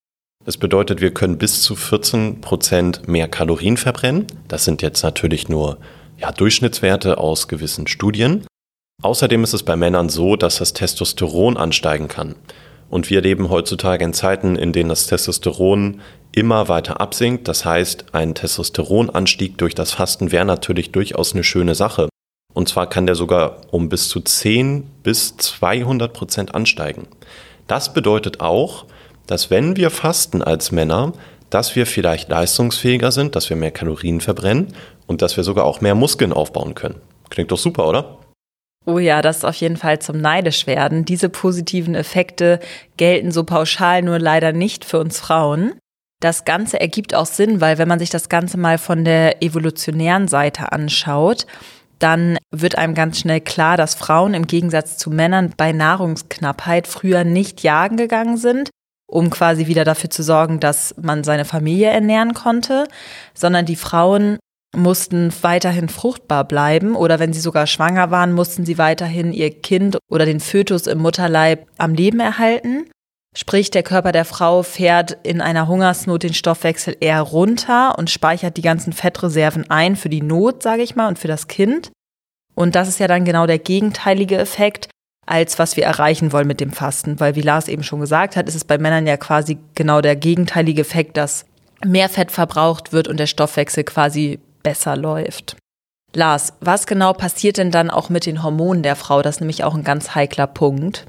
Das 0.49 0.57
bedeutet, 0.57 1.03
wir 1.03 1.13
können 1.13 1.37
bis 1.37 1.61
zu 1.61 1.77
14 1.77 2.41
Prozent 2.41 3.07
mehr 3.07 3.29
Kalorien 3.29 3.77
verbrennen. 3.77 4.27
Das 4.49 4.65
sind 4.65 4.81
jetzt 4.81 5.03
natürlich 5.03 5.51
nur 5.51 5.77
ja, 6.17 6.33
Durchschnittswerte 6.33 7.19
aus 7.19 7.49
gewissen 7.49 7.87
Studien. 7.87 8.47
Außerdem 9.03 9.45
ist 9.45 9.53
es 9.53 9.63
bei 9.63 9.77
Männern 9.77 10.09
so, 10.09 10.37
dass 10.37 10.57
das 10.57 10.73
Testosteron 10.73 11.59
ansteigen 11.59 12.09
kann. 12.09 12.35
Und 12.89 13.11
wir 13.11 13.21
leben 13.21 13.51
heutzutage 13.51 14.03
in 14.03 14.15
Zeiten, 14.15 14.57
in 14.57 14.73
denen 14.73 14.89
das 14.89 15.07
Testosteron 15.07 16.01
immer 16.33 16.67
weiter 16.69 16.99
absinkt. 16.99 17.47
Das 17.47 17.67
heißt, 17.67 18.15
ein 18.15 18.35
Testosteronanstieg 18.35 19.59
durch 19.59 19.75
das 19.75 19.93
Fasten 19.93 20.33
wäre 20.33 20.47
natürlich 20.47 20.93
durchaus 20.93 21.35
eine 21.35 21.45
schöne 21.45 21.75
Sache. 21.75 22.09
Und 22.55 22.71
zwar 22.71 22.89
kann 22.89 23.05
der 23.05 23.17
sogar 23.17 23.61
um 23.71 23.91
bis 23.91 24.09
zu 24.09 24.23
10 24.23 24.89
bis 25.03 25.37
200 25.37 26.11
Prozent 26.15 26.55
ansteigen. 26.55 27.07
Das 27.67 27.93
bedeutet 27.93 28.41
auch, 28.41 28.87
dass 29.29 29.51
wenn 29.51 29.77
wir 29.77 29.91
fasten 29.91 30.43
als 30.43 30.73
Männer, 30.73 31.13
dass 31.51 31.77
wir 31.77 31.87
vielleicht 31.87 32.29
leistungsfähiger 32.29 33.13
sind, 33.13 33.37
dass 33.37 33.49
wir 33.49 33.57
mehr 33.57 33.71
Kalorien 33.71 34.21
verbrennen 34.21 34.75
und 35.07 35.23
dass 35.23 35.37
wir 35.37 35.45
sogar 35.45 35.65
auch 35.65 35.81
mehr 35.81 35.95
Muskeln 35.95 36.33
aufbauen 36.33 36.75
können. 36.75 37.01
Klingt 37.31 37.53
doch 37.53 37.59
super, 37.59 37.87
oder? 37.87 38.19
Oh 38.87 38.99
ja, 38.99 39.21
das 39.23 39.39
ist 39.39 39.45
auf 39.45 39.57
jeden 39.57 39.77
Fall 39.77 39.99
zum 39.99 40.19
Neidisch 40.21 40.67
werden. 40.67 41.05
Diese 41.05 41.29
positiven 41.29 41.95
Effekte 41.95 42.59
gelten 42.97 43.33
so 43.33 43.45
pauschal 43.45 44.03
nur 44.03 44.19
leider 44.19 44.53
nicht 44.53 44.85
für 44.85 44.99
uns 44.99 45.21
Frauen. 45.21 45.75
Das 46.21 46.45
Ganze 46.45 46.81
ergibt 46.81 47.15
auch 47.15 47.27
Sinn, 47.27 47.61
weil 47.61 47.79
wenn 47.79 47.87
man 47.87 47.99
sich 47.99 48.11
das 48.11 48.29
Ganze 48.29 48.57
mal 48.57 48.79
von 48.79 49.05
der 49.05 49.43
evolutionären 49.43 50.27
Seite 50.27 50.73
anschaut, 50.73 51.47
dann 51.99 52.39
wird 52.51 52.79
einem 52.79 52.95
ganz 52.95 53.19
schnell 53.19 53.41
klar, 53.41 53.77
dass 53.77 53.95
Frauen 53.95 54.33
im 54.33 54.47
Gegensatz 54.47 54.97
zu 54.97 55.11
Männern 55.11 55.53
bei 55.57 55.73
Nahrungsknappheit 55.73 56.87
früher 56.87 57.25
nicht 57.25 57.63
jagen 57.63 57.97
gegangen 57.97 58.37
sind, 58.37 58.71
um 59.09 59.31
quasi 59.31 59.67
wieder 59.67 59.85
dafür 59.85 60.11
zu 60.11 60.23
sorgen, 60.23 60.61
dass 60.61 60.95
man 61.01 61.25
seine 61.25 61.45
Familie 61.45 61.89
ernähren 61.89 62.35
konnte, 62.35 62.87
sondern 63.35 63.67
die 63.67 63.77
Frauen 63.77 64.39
mussten 64.77 65.33
weiterhin 65.43 65.89
fruchtbar 65.89 66.45
bleiben 66.45 66.95
oder 66.95 67.19
wenn 67.19 67.33
sie 67.33 67.41
sogar 67.41 67.67
schwanger 67.67 68.11
waren, 68.11 68.33
mussten 68.33 68.67
sie 68.67 68.77
weiterhin 68.77 69.33
ihr 69.33 69.51
Kind 69.51 69.97
oder 70.11 70.27
den 70.27 70.41
Fötus 70.41 70.87
im 70.87 70.99
Mutterleib 70.99 71.67
am 71.79 71.95
Leben 71.95 72.21
erhalten. 72.21 72.85
Sprich, 73.35 73.71
der 73.71 73.83
Körper 73.83 74.13
der 74.13 74.25
Frau 74.25 74.63
fährt 74.63 75.17
in 75.23 75.41
einer 75.41 75.69
Hungersnot 75.69 76.23
den 76.23 76.35
Stoffwechsel 76.35 76.97
eher 77.01 77.23
runter 77.23 77.97
und 77.99 78.11
speichert 78.11 78.57
die 78.57 78.63
ganzen 78.63 78.93
Fettreserven 78.93 79.71
ein 79.71 79.97
für 79.97 80.09
die 80.09 80.23
Not, 80.23 80.63
sage 80.63 80.83
ich 80.83 80.97
mal, 80.97 81.09
und 81.09 81.19
für 81.19 81.29
das 81.29 81.47
Kind. 81.47 81.91
Und 82.55 82.75
das 82.75 82.89
ist 82.89 82.99
ja 82.99 83.07
dann 83.07 83.25
genau 83.25 83.47
der 83.47 83.59
gegenteilige 83.59 84.37
Effekt, 84.37 84.89
als 85.29 85.59
was 85.59 85.77
wir 85.77 85.85
erreichen 85.85 86.33
wollen 86.33 86.47
mit 86.47 86.61
dem 86.61 86.73
Fasten. 86.73 87.21
Weil, 87.21 87.35
wie 87.35 87.43
Lars 87.43 87.69
eben 87.69 87.83
schon 87.83 88.01
gesagt 88.01 88.37
hat, 88.37 88.49
ist 88.49 88.55
es 88.55 88.65
bei 88.65 88.79
Männern 88.79 89.07
ja 89.07 89.17
quasi 89.17 89.59
genau 89.75 90.01
der 90.01 90.17
gegenteilige 90.17 90.81
Effekt, 90.81 91.17
dass 91.17 91.45
mehr 91.85 92.09
Fett 92.09 92.33
verbraucht 92.33 92.93
wird 92.93 93.09
und 93.09 93.19
der 93.19 93.27
Stoffwechsel 93.27 93.85
quasi 93.85 94.41
besser 94.63 94.97
läuft. 94.97 95.57
Lars, 96.15 96.55
was 96.61 96.87
genau 96.87 97.13
passiert 97.13 97.59
denn 97.59 97.71
dann 97.71 97.91
auch 97.91 98.09
mit 98.09 98.27
den 98.27 98.43
Hormonen 98.43 98.83
der 98.83 98.97
Frau? 98.97 99.23
Das 99.23 99.37
ist 99.37 99.41
nämlich 99.41 99.65
auch 99.65 99.75
ein 99.75 99.85
ganz 99.85 100.15
heikler 100.15 100.47
Punkt. 100.47 101.07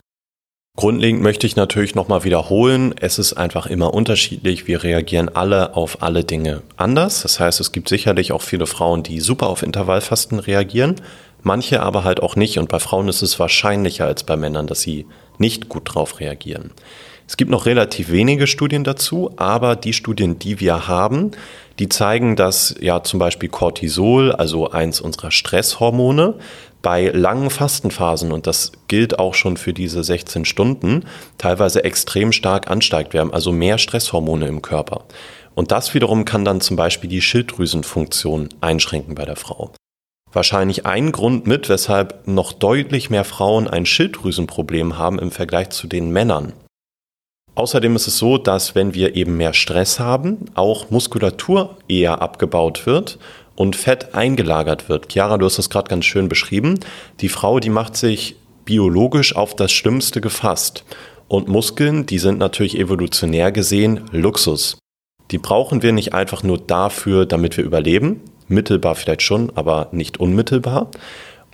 Grundlegend 0.75 1.21
möchte 1.21 1.45
ich 1.47 1.55
natürlich 1.55 1.95
nochmal 1.95 2.23
wiederholen, 2.23 2.93
es 3.01 3.19
ist 3.19 3.33
einfach 3.33 3.65
immer 3.65 3.93
unterschiedlich. 3.93 4.65
Wir 4.65 4.83
reagieren 4.83 5.27
alle 5.27 5.75
auf 5.75 6.03
alle 6.03 6.23
Dinge 6.23 6.61
anders. 6.77 7.23
Das 7.23 7.39
heißt, 7.39 7.59
es 7.59 7.73
gibt 7.73 7.89
sicherlich 7.89 8.31
auch 8.31 8.41
viele 8.41 8.65
Frauen, 8.65 9.03
die 9.03 9.19
super 9.19 9.47
auf 9.47 9.61
Intervallfasten 9.61 10.39
reagieren, 10.39 10.95
manche 11.41 11.81
aber 11.81 12.03
halt 12.03 12.21
auch 12.21 12.35
nicht. 12.35 12.57
Und 12.57 12.69
bei 12.69 12.79
Frauen 12.79 13.07
ist 13.07 13.21
es 13.21 13.39
wahrscheinlicher 13.39 14.05
als 14.05 14.23
bei 14.23 14.37
Männern, 14.37 14.67
dass 14.67 14.81
sie 14.81 15.05
nicht 15.37 15.69
gut 15.69 15.83
drauf 15.85 16.19
reagieren. 16.19 16.71
Es 17.27 17.37
gibt 17.37 17.51
noch 17.51 17.67
relativ 17.67 18.11
wenige 18.11 18.47
Studien 18.47 18.83
dazu, 18.83 19.31
aber 19.37 19.75
die 19.75 19.93
Studien, 19.93 20.39
die 20.39 20.59
wir 20.59 20.87
haben, 20.87 21.31
die 21.77 21.87
zeigen, 21.87 22.35
dass 22.35 22.73
ja 22.81 23.03
zum 23.03 23.19
Beispiel 23.19 23.49
Cortisol, 23.49 24.31
also 24.31 24.71
eins 24.71 24.99
unserer 24.99 25.29
Stresshormone, 25.29 26.39
bei 26.81 27.09
langen 27.09 27.51
Fastenphasen, 27.51 28.31
und 28.31 28.47
das 28.47 28.71
gilt 28.87 29.19
auch 29.19 29.35
schon 29.35 29.57
für 29.57 29.73
diese 29.73 30.03
16 30.03 30.43
Stunden, 30.45 31.05
teilweise 31.37 31.83
extrem 31.83 32.31
stark 32.31 32.69
ansteigt. 32.69 33.13
Wir 33.13 33.21
haben 33.21 33.33
also 33.33 33.51
mehr 33.51 33.77
Stresshormone 33.77 34.47
im 34.47 34.63
Körper. 34.63 35.05
Und 35.53 35.71
das 35.71 35.93
wiederum 35.93 36.25
kann 36.25 36.45
dann 36.45 36.61
zum 36.61 36.77
Beispiel 36.77 37.09
die 37.09 37.21
Schilddrüsenfunktion 37.21 38.49
einschränken 38.59 39.13
bei 39.13 39.25
der 39.25 39.35
Frau. 39.35 39.71
Wahrscheinlich 40.31 40.85
ein 40.85 41.11
Grund 41.11 41.47
mit, 41.47 41.69
weshalb 41.69 42.27
noch 42.27 42.53
deutlich 42.53 43.09
mehr 43.09 43.23
Frauen 43.23 43.67
ein 43.67 43.85
Schilddrüsenproblem 43.85 44.97
haben 44.97 45.17
im 45.19 45.31
Vergleich 45.31 45.69
zu 45.69 45.87
den 45.87 46.11
Männern. 46.11 46.53
Außerdem 47.55 47.95
ist 47.95 48.07
es 48.07 48.17
so, 48.17 48.37
dass 48.37 48.75
wenn 48.75 48.93
wir 48.93 49.15
eben 49.15 49.35
mehr 49.35 49.53
Stress 49.53 49.99
haben, 49.99 50.45
auch 50.53 50.91
Muskulatur 50.91 51.77
eher 51.87 52.21
abgebaut 52.21 52.85
wird 52.85 53.17
und 53.55 53.75
Fett 53.75 54.15
eingelagert 54.15 54.87
wird. 54.87 55.11
Chiara, 55.11 55.37
du 55.37 55.45
hast 55.45 55.57
das 55.57 55.69
gerade 55.69 55.89
ganz 55.89 56.05
schön 56.05 56.29
beschrieben. 56.29 56.79
Die 57.19 57.27
Frau, 57.27 57.59
die 57.59 57.69
macht 57.69 57.97
sich 57.97 58.37
biologisch 58.63 59.35
auf 59.35 59.55
das 59.55 59.71
Schlimmste 59.71 60.21
gefasst. 60.21 60.85
Und 61.27 61.47
Muskeln, 61.47 62.05
die 62.05 62.19
sind 62.19 62.37
natürlich 62.37 62.77
evolutionär 62.77 63.51
gesehen 63.51 64.05
Luxus. 64.11 64.77
Die 65.31 65.37
brauchen 65.37 65.81
wir 65.81 65.91
nicht 65.91 66.13
einfach 66.13 66.43
nur 66.43 66.59
dafür, 66.59 67.25
damit 67.25 67.57
wir 67.57 67.65
überleben. 67.65 68.21
Mittelbar 68.49 68.95
vielleicht 68.95 69.21
schon, 69.21 69.51
aber 69.55 69.87
nicht 69.91 70.19
unmittelbar. 70.19 70.91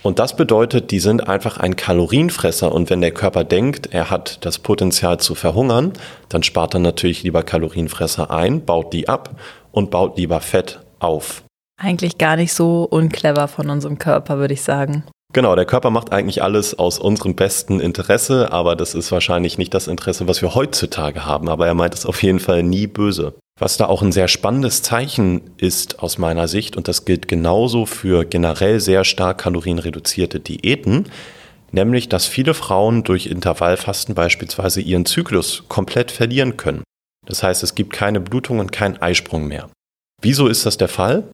Und 0.02 0.18
das 0.18 0.36
bedeutet, 0.36 0.90
die 0.90 1.00
sind 1.00 1.28
einfach 1.28 1.58
ein 1.58 1.76
Kalorienfresser. 1.76 2.72
Und 2.72 2.90
wenn 2.90 3.00
der 3.00 3.12
Körper 3.12 3.44
denkt, 3.44 3.88
er 3.92 4.10
hat 4.10 4.44
das 4.44 4.58
Potenzial 4.58 5.18
zu 5.18 5.34
verhungern, 5.34 5.92
dann 6.28 6.42
spart 6.42 6.74
er 6.74 6.80
natürlich 6.80 7.22
lieber 7.22 7.42
Kalorienfresser 7.42 8.30
ein, 8.30 8.64
baut 8.64 8.92
die 8.92 9.08
ab 9.08 9.38
und 9.72 9.90
baut 9.90 10.16
lieber 10.16 10.40
Fett 10.40 10.80
auf. 10.98 11.42
Eigentlich 11.80 12.18
gar 12.18 12.36
nicht 12.36 12.52
so 12.52 12.84
unclever 12.84 13.48
von 13.48 13.68
unserem 13.68 13.98
Körper, 13.98 14.38
würde 14.38 14.54
ich 14.54 14.62
sagen. 14.62 15.04
Genau, 15.32 15.54
der 15.54 15.66
Körper 15.66 15.90
macht 15.90 16.12
eigentlich 16.12 16.42
alles 16.42 16.78
aus 16.78 16.98
unserem 16.98 17.34
besten 17.34 17.80
Interesse, 17.80 18.52
aber 18.52 18.76
das 18.76 18.94
ist 18.94 19.12
wahrscheinlich 19.12 19.58
nicht 19.58 19.74
das 19.74 19.88
Interesse, 19.88 20.28
was 20.28 20.40
wir 20.40 20.54
heutzutage 20.54 21.26
haben. 21.26 21.48
Aber 21.48 21.66
er 21.66 21.74
meint 21.74 21.94
es 21.94 22.06
auf 22.06 22.22
jeden 22.22 22.38
Fall 22.38 22.62
nie 22.62 22.86
böse. 22.86 23.34
Was 23.58 23.78
da 23.78 23.86
auch 23.86 24.02
ein 24.02 24.12
sehr 24.12 24.28
spannendes 24.28 24.82
Zeichen 24.82 25.40
ist 25.56 26.00
aus 26.00 26.18
meiner 26.18 26.46
Sicht, 26.46 26.76
und 26.76 26.88
das 26.88 27.06
gilt 27.06 27.26
genauso 27.26 27.86
für 27.86 28.26
generell 28.26 28.80
sehr 28.80 29.02
stark 29.04 29.38
kalorienreduzierte 29.38 30.40
Diäten, 30.40 31.06
nämlich 31.72 32.10
dass 32.10 32.26
viele 32.26 32.52
Frauen 32.52 33.02
durch 33.02 33.26
Intervallfasten 33.26 34.14
beispielsweise 34.14 34.82
ihren 34.82 35.06
Zyklus 35.06 35.64
komplett 35.68 36.10
verlieren 36.10 36.58
können. 36.58 36.84
Das 37.24 37.42
heißt, 37.42 37.62
es 37.62 37.74
gibt 37.74 37.94
keine 37.94 38.20
Blutung 38.20 38.58
und 38.58 38.72
keinen 38.72 38.98
Eisprung 38.98 39.48
mehr. 39.48 39.70
Wieso 40.20 40.48
ist 40.48 40.66
das 40.66 40.76
der 40.76 40.88
Fall? 40.88 41.24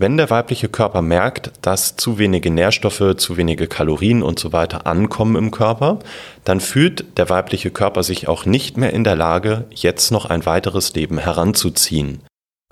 Wenn 0.00 0.16
der 0.16 0.30
weibliche 0.30 0.70
Körper 0.70 1.02
merkt, 1.02 1.52
dass 1.60 1.94
zu 1.94 2.16
wenige 2.16 2.50
Nährstoffe, 2.50 3.16
zu 3.18 3.36
wenige 3.36 3.66
Kalorien 3.66 4.22
und 4.22 4.38
so 4.38 4.50
weiter 4.50 4.86
ankommen 4.86 5.36
im 5.36 5.50
Körper, 5.50 5.98
dann 6.42 6.60
fühlt 6.60 7.18
der 7.18 7.28
weibliche 7.28 7.70
Körper 7.70 8.02
sich 8.02 8.26
auch 8.26 8.46
nicht 8.46 8.78
mehr 8.78 8.94
in 8.94 9.04
der 9.04 9.14
Lage, 9.14 9.66
jetzt 9.74 10.10
noch 10.10 10.24
ein 10.24 10.46
weiteres 10.46 10.94
Leben 10.94 11.18
heranzuziehen. 11.18 12.22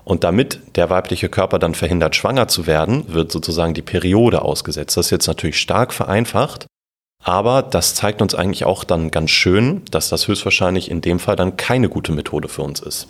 Und 0.03 0.23
damit 0.23 0.59
der 0.75 0.89
weibliche 0.89 1.29
Körper 1.29 1.59
dann 1.59 1.75
verhindert, 1.75 2.15
schwanger 2.15 2.47
zu 2.47 2.65
werden, 2.65 3.13
wird 3.13 3.31
sozusagen 3.31 3.75
die 3.75 3.83
Periode 3.83 4.41
ausgesetzt. 4.41 4.97
Das 4.97 5.05
ist 5.05 5.11
jetzt 5.11 5.27
natürlich 5.27 5.59
stark 5.59 5.93
vereinfacht, 5.93 6.65
aber 7.23 7.61
das 7.61 7.93
zeigt 7.93 8.23
uns 8.23 8.33
eigentlich 8.33 8.65
auch 8.65 8.83
dann 8.83 9.11
ganz 9.11 9.29
schön, 9.29 9.83
dass 9.91 10.09
das 10.09 10.27
höchstwahrscheinlich 10.27 10.89
in 10.89 11.01
dem 11.01 11.19
Fall 11.19 11.35
dann 11.35 11.57
keine 11.57 11.89
gute 11.89 12.11
Methode 12.11 12.47
für 12.47 12.63
uns 12.63 12.79
ist. 12.79 13.07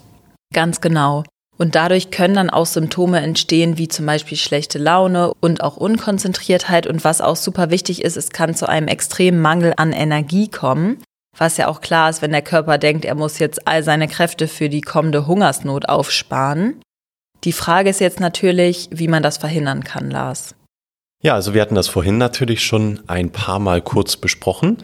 Ganz 0.53 0.81
genau. 0.81 1.23
Und 1.59 1.75
dadurch 1.75 2.09
können 2.09 2.35
dann 2.35 2.49
auch 2.49 2.65
Symptome 2.65 3.19
entstehen, 3.19 3.77
wie 3.77 3.89
zum 3.89 4.05
Beispiel 4.05 4.37
schlechte 4.37 4.79
Laune 4.79 5.33
und 5.41 5.61
auch 5.61 5.75
Unkonzentriertheit. 5.75 6.87
Und 6.87 7.03
was 7.03 7.19
auch 7.19 7.35
super 7.35 7.69
wichtig 7.69 8.01
ist, 8.01 8.15
es 8.15 8.29
kann 8.29 8.55
zu 8.55 8.69
einem 8.69 8.87
extremen 8.87 9.41
Mangel 9.41 9.73
an 9.75 9.91
Energie 9.91 10.47
kommen. 10.47 11.03
Was 11.37 11.57
ja 11.57 11.67
auch 11.67 11.81
klar 11.81 12.09
ist, 12.09 12.21
wenn 12.21 12.31
der 12.31 12.41
Körper 12.41 12.77
denkt, 12.77 13.03
er 13.03 13.15
muss 13.15 13.39
jetzt 13.39 13.67
all 13.67 13.83
seine 13.83 14.07
Kräfte 14.07 14.47
für 14.47 14.69
die 14.69 14.79
kommende 14.79 15.27
Hungersnot 15.27 15.89
aufsparen. 15.89 16.81
Die 17.43 17.53
Frage 17.53 17.89
ist 17.89 17.99
jetzt 17.99 18.21
natürlich, 18.21 18.87
wie 18.91 19.09
man 19.09 19.21
das 19.21 19.37
verhindern 19.37 19.83
kann, 19.83 20.09
Lars. 20.09 20.55
Ja, 21.21 21.33
also 21.33 21.53
wir 21.53 21.61
hatten 21.61 21.75
das 21.75 21.89
vorhin 21.89 22.17
natürlich 22.17 22.63
schon 22.63 23.01
ein 23.07 23.31
paar 23.31 23.59
Mal 23.59 23.81
kurz 23.81 24.15
besprochen. 24.15 24.77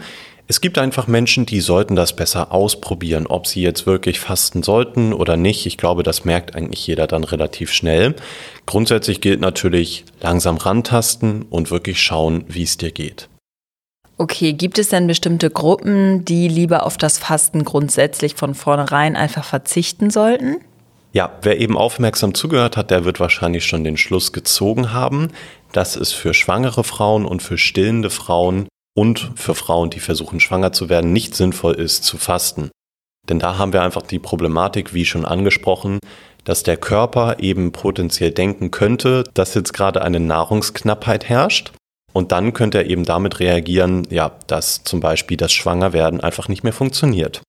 Es 0.47 0.61
gibt 0.61 0.77
einfach 0.77 1.07
Menschen, 1.07 1.47
die 1.47 1.59
sollten 1.59 1.95
das 1.95 2.15
besser 2.15 2.51
ausprobieren, 2.51 3.25
ob 3.25 3.47
sie 3.47 3.63
jetzt 3.63 3.87
wirklich 3.87 4.19
fasten 4.19 4.61
sollten 4.61 5.11
oder 5.11 5.37
nicht. 5.37 5.65
Ich 5.65 5.77
glaube, 5.77 6.03
das 6.03 6.23
merkt 6.23 6.55
eigentlich 6.55 6.85
jeder 6.85 7.07
dann 7.07 7.23
relativ 7.23 7.71
schnell. 7.73 8.15
Grundsätzlich 8.67 9.21
gilt 9.21 9.41
natürlich 9.41 10.05
langsam 10.21 10.57
rantasten 10.57 11.43
und 11.49 11.71
wirklich 11.71 11.99
schauen, 11.99 12.43
wie 12.47 12.61
es 12.61 12.77
dir 12.77 12.91
geht. 12.91 13.27
Okay, 14.17 14.53
gibt 14.53 14.77
es 14.77 14.89
denn 14.89 15.07
bestimmte 15.07 15.49
Gruppen, 15.49 16.23
die 16.23 16.47
lieber 16.47 16.85
auf 16.85 16.97
das 16.97 17.17
Fasten 17.17 17.65
grundsätzlich 17.65 18.35
von 18.35 18.53
vornherein 18.53 19.15
einfach 19.15 19.43
verzichten 19.43 20.11
sollten? 20.11 20.57
Ja, 21.11 21.31
wer 21.41 21.59
eben 21.59 21.77
aufmerksam 21.77 22.33
zugehört 22.33 22.77
hat, 22.77 22.91
der 22.91 23.03
wird 23.03 23.19
wahrscheinlich 23.19 23.65
schon 23.65 23.83
den 23.83 23.97
Schluss 23.97 24.31
gezogen 24.31 24.93
haben, 24.93 25.29
dass 25.71 25.95
es 25.95 26.11
für 26.11 26.33
schwangere 26.33 26.83
Frauen 26.83 27.25
und 27.25 27.41
für 27.41 27.57
stillende 27.57 28.09
Frauen 28.09 28.67
und 28.95 29.31
für 29.35 29.55
Frauen, 29.55 29.89
die 29.89 29.99
versuchen 29.99 30.39
schwanger 30.39 30.71
zu 30.71 30.89
werden, 30.89 31.13
nicht 31.13 31.35
sinnvoll 31.35 31.75
ist 31.75 32.03
zu 32.03 32.17
fasten. 32.17 32.71
Denn 33.29 33.39
da 33.39 33.57
haben 33.57 33.73
wir 33.73 33.81
einfach 33.81 34.03
die 34.03 34.19
Problematik, 34.19 34.93
wie 34.93 35.05
schon 35.05 35.25
angesprochen, 35.25 35.99
dass 36.43 36.63
der 36.63 36.77
Körper 36.77 37.37
eben 37.39 37.71
potenziell 37.71 38.31
denken 38.31 38.71
könnte, 38.71 39.23
dass 39.33 39.55
jetzt 39.55 39.73
gerade 39.73 40.01
eine 40.01 40.19
Nahrungsknappheit 40.19 41.27
herrscht. 41.27 41.73
Und 42.13 42.31
dann 42.31 42.53
könnte 42.53 42.77
er 42.77 42.85
eben 42.85 43.03
damit 43.03 43.39
reagieren, 43.39 44.07
ja, 44.09 44.31
dass 44.47 44.83
zum 44.83 45.01
Beispiel 45.01 45.35
das 45.35 45.51
Schwangerwerden 45.51 46.21
einfach 46.21 46.47
nicht 46.47 46.63
mehr 46.63 46.71
funktioniert. 46.71 47.41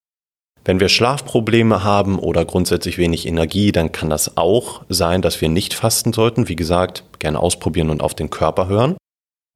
Wenn 0.64 0.80
wir 0.80 0.88
Schlafprobleme 0.88 1.84
haben 1.84 2.18
oder 2.18 2.44
grundsätzlich 2.44 2.98
wenig 2.98 3.26
Energie, 3.26 3.70
dann 3.70 3.92
kann 3.92 4.10
das 4.10 4.36
auch 4.36 4.82
sein, 4.88 5.22
dass 5.22 5.40
wir 5.40 5.48
nicht 5.48 5.74
fasten 5.74 6.12
sollten. 6.12 6.48
Wie 6.48 6.56
gesagt, 6.56 7.04
gerne 7.20 7.38
ausprobieren 7.38 7.90
und 7.90 8.02
auf 8.02 8.14
den 8.14 8.30
Körper 8.30 8.66
hören. 8.66 8.96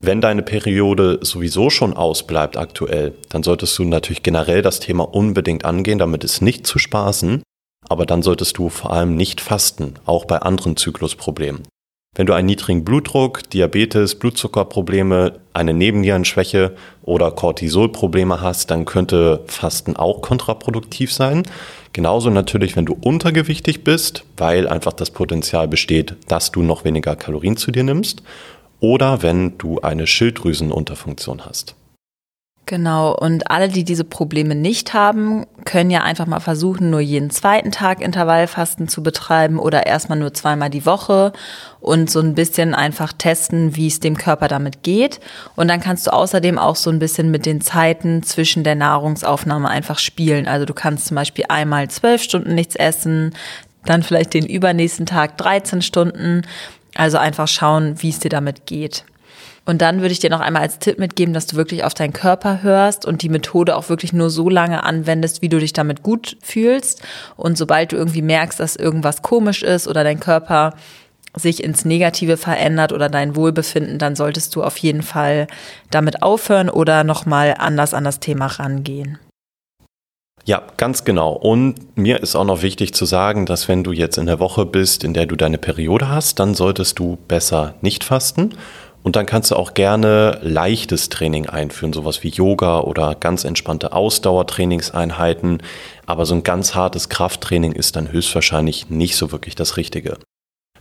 Wenn 0.02 0.22
deine 0.22 0.42
Periode 0.42 1.18
sowieso 1.20 1.68
schon 1.68 1.94
ausbleibt 1.94 2.56
aktuell, 2.56 3.12
dann 3.28 3.42
solltest 3.42 3.78
du 3.78 3.84
natürlich 3.84 4.22
generell 4.22 4.62
das 4.62 4.80
Thema 4.80 5.04
unbedingt 5.04 5.66
angehen, 5.66 5.98
damit 5.98 6.24
es 6.24 6.40
nicht 6.40 6.66
zu 6.66 6.78
spaßen. 6.78 7.42
Aber 7.86 8.06
dann 8.06 8.22
solltest 8.22 8.56
du 8.56 8.70
vor 8.70 8.94
allem 8.94 9.14
nicht 9.14 9.42
fasten, 9.42 9.94
auch 10.06 10.24
bei 10.24 10.38
anderen 10.38 10.78
Zyklusproblemen. 10.78 11.64
Wenn 12.16 12.26
du 12.26 12.32
einen 12.32 12.46
niedrigen 12.46 12.82
Blutdruck, 12.82 13.48
Diabetes, 13.50 14.14
Blutzuckerprobleme, 14.14 15.38
eine 15.52 15.74
Nebennierenschwäche 15.74 16.74
oder 17.02 17.30
Cortisolprobleme 17.30 18.40
hast, 18.40 18.70
dann 18.70 18.86
könnte 18.86 19.44
Fasten 19.46 19.96
auch 19.96 20.22
kontraproduktiv 20.22 21.12
sein. 21.12 21.44
Genauso 21.92 22.30
natürlich, 22.30 22.74
wenn 22.74 22.86
du 22.86 22.96
untergewichtig 23.00 23.84
bist, 23.84 24.24
weil 24.38 24.66
einfach 24.66 24.94
das 24.94 25.10
Potenzial 25.10 25.68
besteht, 25.68 26.16
dass 26.26 26.50
du 26.50 26.62
noch 26.62 26.84
weniger 26.84 27.16
Kalorien 27.16 27.56
zu 27.56 27.70
dir 27.70 27.84
nimmst 27.84 28.22
oder 28.80 29.22
wenn 29.22 29.58
du 29.58 29.80
eine 29.80 30.06
Schilddrüsenunterfunktion 30.06 31.44
hast. 31.44 31.76
Genau, 32.70 33.12
und 33.16 33.50
alle, 33.50 33.68
die 33.68 33.82
diese 33.82 34.04
Probleme 34.04 34.54
nicht 34.54 34.94
haben, 34.94 35.44
können 35.64 35.90
ja 35.90 36.02
einfach 36.02 36.26
mal 36.26 36.38
versuchen, 36.38 36.88
nur 36.88 37.00
jeden 37.00 37.30
zweiten 37.30 37.72
Tag 37.72 38.00
Intervallfasten 38.00 38.86
zu 38.86 39.02
betreiben 39.02 39.58
oder 39.58 39.86
erstmal 39.86 40.20
nur 40.20 40.32
zweimal 40.34 40.70
die 40.70 40.86
Woche 40.86 41.32
und 41.80 42.08
so 42.08 42.20
ein 42.20 42.36
bisschen 42.36 42.72
einfach 42.72 43.12
testen, 43.12 43.74
wie 43.74 43.88
es 43.88 43.98
dem 43.98 44.16
Körper 44.16 44.46
damit 44.46 44.84
geht. 44.84 45.18
Und 45.56 45.66
dann 45.66 45.80
kannst 45.80 46.06
du 46.06 46.12
außerdem 46.12 46.58
auch 46.58 46.76
so 46.76 46.90
ein 46.90 47.00
bisschen 47.00 47.32
mit 47.32 47.44
den 47.44 47.60
Zeiten 47.60 48.22
zwischen 48.22 48.62
der 48.62 48.76
Nahrungsaufnahme 48.76 49.68
einfach 49.68 49.98
spielen. 49.98 50.46
Also 50.46 50.64
du 50.64 50.72
kannst 50.72 51.06
zum 51.06 51.16
Beispiel 51.16 51.46
einmal 51.48 51.88
zwölf 51.88 52.22
Stunden 52.22 52.54
nichts 52.54 52.76
essen, 52.76 53.34
dann 53.84 54.04
vielleicht 54.04 54.32
den 54.32 54.46
übernächsten 54.46 55.06
Tag 55.06 55.36
13 55.38 55.82
Stunden. 55.82 56.42
Also 56.94 57.18
einfach 57.18 57.48
schauen, 57.48 58.02
wie 58.02 58.10
es 58.10 58.18
dir 58.18 58.28
damit 58.28 58.66
geht. 58.66 59.04
Und 59.66 59.82
dann 59.82 60.00
würde 60.00 60.12
ich 60.12 60.18
dir 60.18 60.30
noch 60.30 60.40
einmal 60.40 60.62
als 60.62 60.78
Tipp 60.78 60.98
mitgeben, 60.98 61.34
dass 61.34 61.46
du 61.46 61.56
wirklich 61.56 61.84
auf 61.84 61.94
deinen 61.94 62.12
Körper 62.12 62.62
hörst 62.62 63.04
und 63.04 63.22
die 63.22 63.28
Methode 63.28 63.76
auch 63.76 63.88
wirklich 63.88 64.12
nur 64.12 64.30
so 64.30 64.48
lange 64.48 64.82
anwendest, 64.82 65.42
wie 65.42 65.48
du 65.48 65.58
dich 65.58 65.72
damit 65.72 66.02
gut 66.02 66.36
fühlst. 66.40 67.02
Und 67.36 67.58
sobald 67.58 67.92
du 67.92 67.96
irgendwie 67.96 68.22
merkst, 68.22 68.58
dass 68.58 68.76
irgendwas 68.76 69.22
komisch 69.22 69.62
ist 69.62 69.86
oder 69.86 70.02
dein 70.02 70.18
Körper 70.18 70.74
sich 71.36 71.62
ins 71.62 71.84
Negative 71.84 72.36
verändert 72.36 72.92
oder 72.92 73.08
dein 73.08 73.36
Wohlbefinden, 73.36 73.98
dann 73.98 74.16
solltest 74.16 74.56
du 74.56 74.64
auf 74.64 74.76
jeden 74.78 75.02
Fall 75.02 75.46
damit 75.90 76.22
aufhören 76.22 76.68
oder 76.68 77.04
nochmal 77.04 77.54
anders 77.56 77.94
an 77.94 78.02
das 78.02 78.18
Thema 78.18 78.46
rangehen. 78.46 79.18
Ja, 80.46 80.62
ganz 80.76 81.04
genau. 81.04 81.32
Und 81.32 81.96
mir 81.96 82.22
ist 82.22 82.34
auch 82.34 82.44
noch 82.44 82.62
wichtig 82.62 82.94
zu 82.94 83.04
sagen, 83.04 83.46
dass 83.46 83.68
wenn 83.68 83.84
du 83.84 83.92
jetzt 83.92 84.16
in 84.18 84.26
der 84.26 84.40
Woche 84.40 84.66
bist, 84.66 85.04
in 85.04 85.14
der 85.14 85.26
du 85.26 85.36
deine 85.36 85.58
Periode 85.58 86.08
hast, 86.08 86.38
dann 86.40 86.54
solltest 86.54 86.98
du 86.98 87.18
besser 87.28 87.74
nicht 87.82 88.04
fasten 88.04 88.54
und 89.02 89.16
dann 89.16 89.26
kannst 89.26 89.50
du 89.50 89.56
auch 89.56 89.74
gerne 89.74 90.38
leichtes 90.42 91.08
Training 91.08 91.46
einführen, 91.46 91.92
sowas 91.92 92.22
wie 92.22 92.28
Yoga 92.28 92.80
oder 92.80 93.14
ganz 93.14 93.44
entspannte 93.44 93.92
Ausdauertrainingseinheiten. 93.92 95.62
Aber 96.06 96.26
so 96.26 96.34
ein 96.34 96.42
ganz 96.42 96.74
hartes 96.74 97.08
Krafttraining 97.08 97.72
ist 97.72 97.96
dann 97.96 98.12
höchstwahrscheinlich 98.12 98.90
nicht 98.90 99.16
so 99.16 99.32
wirklich 99.32 99.54
das 99.54 99.76
Richtige. 99.76 100.18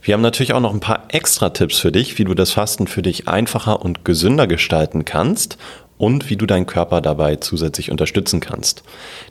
Wir 0.01 0.13
haben 0.13 0.22
natürlich 0.22 0.54
auch 0.54 0.62
noch 0.62 0.74
ein 0.74 0.80
paar 0.80 1.06
extra 1.10 1.50
Tipps 1.50 1.80
für 1.80 1.92
dich, 1.92 2.18
wie 2.18 2.24
du 2.24 2.34
das 2.34 2.51
Fasten 2.51 2.88
für 2.88 3.01
dich 3.01 3.28
einfacher 3.28 3.82
und 3.82 4.06
gesünder 4.06 4.48
gestalten 4.48 5.06
kannst 5.06 5.58
und 6.00 6.29
wie 6.29 6.38
du 6.38 6.48
deinen 6.48 6.65
Körper 6.65 7.01
dabei 7.01 7.36
zusätzlich 7.36 7.91
unterstützen 7.91 8.39
kannst. 8.39 8.82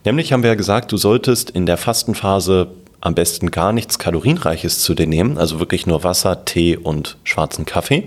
Nämlich 0.04 0.32
haben 0.32 0.44
wir 0.44 0.50
ja 0.50 0.54
gesagt, 0.54 0.92
du 0.92 0.96
solltest 0.96 1.50
in 1.50 1.66
der 1.66 1.78
Fastenphase 1.78 2.68
am 3.00 3.14
besten 3.14 3.50
gar 3.50 3.72
nichts 3.72 3.98
Kalorienreiches 3.98 4.80
zu 4.80 4.94
dir 4.94 5.06
nehmen, 5.06 5.38
also 5.38 5.58
wirklich 5.58 5.86
nur 5.86 6.04
Wasser, 6.04 6.44
Tee 6.44 6.76
und 6.76 7.16
schwarzen 7.24 7.64
Kaffee. 7.64 8.06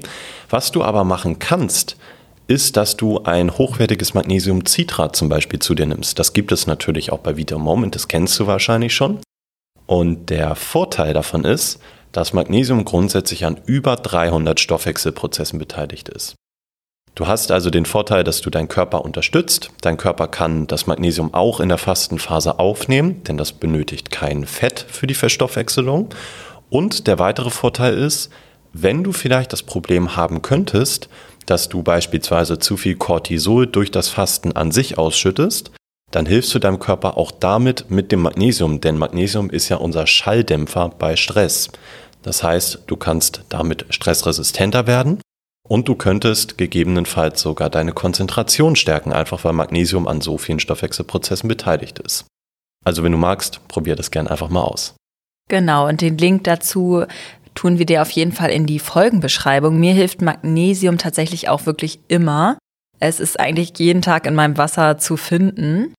Was 0.49 0.71
du 0.71 0.83
aber 0.83 1.03
machen 1.03 1.39
kannst, 1.39 1.97
ist, 2.47 2.77
dass 2.77 2.97
du 2.97 3.23
ein 3.23 3.57
hochwertiges 3.57 4.13
Magnesiumcitrat 4.13 5.15
zum 5.15 5.29
Beispiel 5.29 5.59
zu 5.59 5.73
dir 5.73 5.85
nimmst. 5.85 6.19
Das 6.19 6.33
gibt 6.33 6.51
es 6.51 6.67
natürlich 6.67 7.11
auch 7.11 7.19
bei 7.19 7.37
Vita 7.37 7.57
Moment, 7.57 7.95
das 7.95 8.07
kennst 8.07 8.39
du 8.39 8.47
wahrscheinlich 8.47 8.93
schon. 8.93 9.19
Und 9.87 10.29
der 10.29 10.55
Vorteil 10.55 11.13
davon 11.13 11.45
ist, 11.45 11.79
dass 12.11 12.33
Magnesium 12.33 12.85
grundsätzlich 12.85 13.45
an 13.45 13.59
über 13.65 13.95
300 13.95 14.59
Stoffwechselprozessen 14.59 15.57
beteiligt 15.57 16.09
ist. 16.09 16.35
Du 17.13 17.27
hast 17.27 17.51
also 17.51 17.69
den 17.69 17.85
Vorteil, 17.85 18.23
dass 18.23 18.41
du 18.41 18.49
deinen 18.49 18.69
Körper 18.69 19.03
unterstützt. 19.03 19.71
Dein 19.81 19.97
Körper 19.97 20.27
kann 20.27 20.67
das 20.67 20.87
Magnesium 20.87 21.33
auch 21.33 21.59
in 21.59 21.67
der 21.67 21.77
Fastenphase 21.77 22.57
aufnehmen, 22.57 23.23
denn 23.25 23.37
das 23.37 23.51
benötigt 23.51 24.11
kein 24.11 24.45
Fett 24.45 24.85
für 24.87 25.07
die 25.07 25.13
Verstoffwechselung. 25.13 26.09
Und 26.69 27.07
der 27.07 27.19
weitere 27.19 27.49
Vorteil 27.49 27.97
ist, 27.97 28.31
wenn 28.71 29.03
du 29.03 29.11
vielleicht 29.11 29.51
das 29.51 29.63
Problem 29.63 30.15
haben 30.15 30.41
könntest, 30.41 31.09
dass 31.45 31.67
du 31.67 31.83
beispielsweise 31.83 32.59
zu 32.59 32.77
viel 32.77 32.95
Cortisol 32.95 33.67
durch 33.67 33.91
das 33.91 34.07
Fasten 34.07 34.53
an 34.53 34.71
sich 34.71 34.97
ausschüttest, 34.97 35.71
dann 36.11 36.25
hilfst 36.25 36.53
du 36.55 36.59
deinem 36.59 36.79
Körper 36.79 37.17
auch 37.17 37.31
damit 37.31 37.89
mit 37.89 38.13
dem 38.13 38.21
Magnesium, 38.21 38.79
denn 38.79 38.97
Magnesium 38.97 39.49
ist 39.49 39.67
ja 39.67 39.77
unser 39.77 40.07
Schalldämpfer 40.07 40.91
bei 40.97 41.17
Stress. 41.17 41.69
Das 42.21 42.43
heißt, 42.43 42.83
du 42.87 42.95
kannst 42.95 43.43
damit 43.49 43.85
stressresistenter 43.89 44.87
werden 44.87 45.20
und 45.71 45.87
du 45.87 45.95
könntest 45.95 46.57
gegebenenfalls 46.57 47.41
sogar 47.41 47.69
deine 47.69 47.93
Konzentration 47.93 48.75
stärken, 48.75 49.13
einfach 49.13 49.45
weil 49.45 49.53
Magnesium 49.53 50.05
an 50.05 50.19
so 50.19 50.37
vielen 50.37 50.59
Stoffwechselprozessen 50.59 51.47
beteiligt 51.47 51.97
ist. 51.99 52.25
Also 52.83 53.03
wenn 53.03 53.13
du 53.13 53.17
magst, 53.17 53.65
probier 53.69 53.95
das 53.95 54.11
gern 54.11 54.27
einfach 54.27 54.49
mal 54.49 54.63
aus. 54.63 54.95
Genau, 55.47 55.87
und 55.87 56.01
den 56.01 56.17
Link 56.17 56.43
dazu 56.43 57.05
tun 57.55 57.79
wir 57.79 57.85
dir 57.85 58.01
auf 58.01 58.11
jeden 58.11 58.33
Fall 58.33 58.49
in 58.49 58.65
die 58.65 58.79
Folgenbeschreibung. 58.79 59.79
Mir 59.79 59.93
hilft 59.93 60.21
Magnesium 60.21 60.97
tatsächlich 60.97 61.47
auch 61.47 61.65
wirklich 61.65 62.01
immer. 62.09 62.57
Es 62.99 63.21
ist 63.21 63.39
eigentlich 63.39 63.71
jeden 63.77 64.01
Tag 64.01 64.25
in 64.25 64.35
meinem 64.35 64.57
Wasser 64.57 64.97
zu 64.97 65.15
finden. 65.15 65.93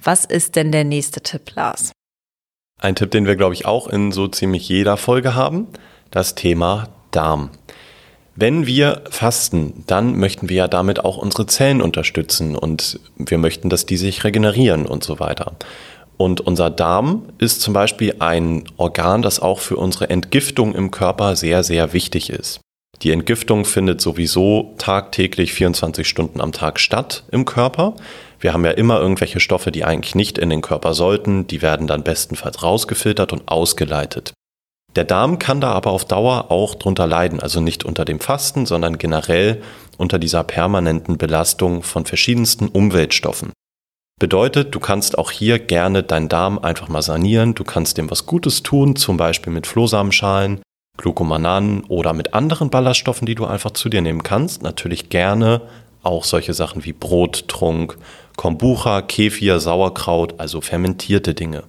Was 0.00 0.26
ist 0.26 0.54
denn 0.54 0.70
der 0.70 0.84
nächste 0.84 1.22
Tipp, 1.22 1.56
Lars? 1.56 1.90
Ein 2.80 2.94
Tipp, 2.94 3.10
den 3.10 3.26
wir, 3.26 3.34
glaube 3.34 3.54
ich, 3.54 3.66
auch 3.66 3.88
in 3.88 4.12
so 4.12 4.28
ziemlich 4.28 4.68
jeder 4.68 4.96
Folge 4.96 5.34
haben, 5.34 5.66
das 6.12 6.36
Thema 6.36 6.90
Darm. 7.10 7.50
Wenn 8.40 8.68
wir 8.68 9.02
fasten, 9.10 9.82
dann 9.88 10.16
möchten 10.16 10.48
wir 10.48 10.56
ja 10.58 10.68
damit 10.68 11.04
auch 11.04 11.16
unsere 11.16 11.46
Zellen 11.46 11.82
unterstützen 11.82 12.54
und 12.54 13.00
wir 13.16 13.36
möchten, 13.36 13.68
dass 13.68 13.84
die 13.84 13.96
sich 13.96 14.22
regenerieren 14.22 14.86
und 14.86 15.02
so 15.02 15.18
weiter. 15.18 15.56
Und 16.16 16.40
unser 16.40 16.70
Darm 16.70 17.24
ist 17.38 17.62
zum 17.62 17.74
Beispiel 17.74 18.14
ein 18.20 18.62
Organ, 18.76 19.22
das 19.22 19.40
auch 19.40 19.58
für 19.58 19.74
unsere 19.74 20.08
Entgiftung 20.10 20.76
im 20.76 20.92
Körper 20.92 21.34
sehr, 21.34 21.64
sehr 21.64 21.92
wichtig 21.92 22.30
ist. 22.30 22.60
Die 23.02 23.10
Entgiftung 23.10 23.64
findet 23.64 24.00
sowieso 24.00 24.76
tagtäglich 24.78 25.52
24 25.52 26.06
Stunden 26.06 26.40
am 26.40 26.52
Tag 26.52 26.78
statt 26.78 27.24
im 27.32 27.44
Körper. 27.44 27.96
Wir 28.38 28.52
haben 28.52 28.64
ja 28.64 28.70
immer 28.70 29.00
irgendwelche 29.00 29.40
Stoffe, 29.40 29.72
die 29.72 29.84
eigentlich 29.84 30.14
nicht 30.14 30.38
in 30.38 30.50
den 30.50 30.62
Körper 30.62 30.94
sollten. 30.94 31.48
Die 31.48 31.60
werden 31.60 31.88
dann 31.88 32.04
bestenfalls 32.04 32.62
rausgefiltert 32.62 33.32
und 33.32 33.48
ausgeleitet. 33.48 34.32
Der 34.96 35.04
Darm 35.04 35.38
kann 35.38 35.60
da 35.60 35.72
aber 35.72 35.90
auf 35.90 36.04
Dauer 36.04 36.50
auch 36.50 36.74
drunter 36.74 37.06
leiden, 37.06 37.40
also 37.40 37.60
nicht 37.60 37.84
unter 37.84 38.04
dem 38.04 38.20
Fasten, 38.20 38.66
sondern 38.66 38.98
generell 38.98 39.62
unter 39.96 40.18
dieser 40.18 40.42
permanenten 40.42 41.18
Belastung 41.18 41.82
von 41.82 42.04
verschiedensten 42.04 42.68
Umweltstoffen. 42.68 43.52
Bedeutet, 44.18 44.74
du 44.74 44.80
kannst 44.80 45.16
auch 45.16 45.30
hier 45.30 45.60
gerne 45.60 46.02
deinen 46.02 46.28
Darm 46.28 46.58
einfach 46.58 46.88
mal 46.88 47.02
sanieren, 47.02 47.54
du 47.54 47.62
kannst 47.62 47.98
dem 47.98 48.10
was 48.10 48.26
Gutes 48.26 48.64
tun, 48.64 48.96
zum 48.96 49.16
Beispiel 49.16 49.52
mit 49.52 49.68
Flohsamenschalen, 49.68 50.60
Glucomananen 50.96 51.84
oder 51.84 52.12
mit 52.12 52.34
anderen 52.34 52.70
Ballaststoffen, 52.70 53.26
die 53.26 53.36
du 53.36 53.46
einfach 53.46 53.70
zu 53.70 53.88
dir 53.88 54.02
nehmen 54.02 54.24
kannst. 54.24 54.62
Natürlich 54.62 55.08
gerne 55.08 55.62
auch 56.02 56.24
solche 56.24 56.54
Sachen 56.54 56.84
wie 56.84 56.92
Brottrunk, 56.92 57.96
Kombucha, 58.36 59.02
Kefir, 59.02 59.60
Sauerkraut, 59.60 60.34
also 60.38 60.60
fermentierte 60.60 61.34
Dinge. 61.34 61.64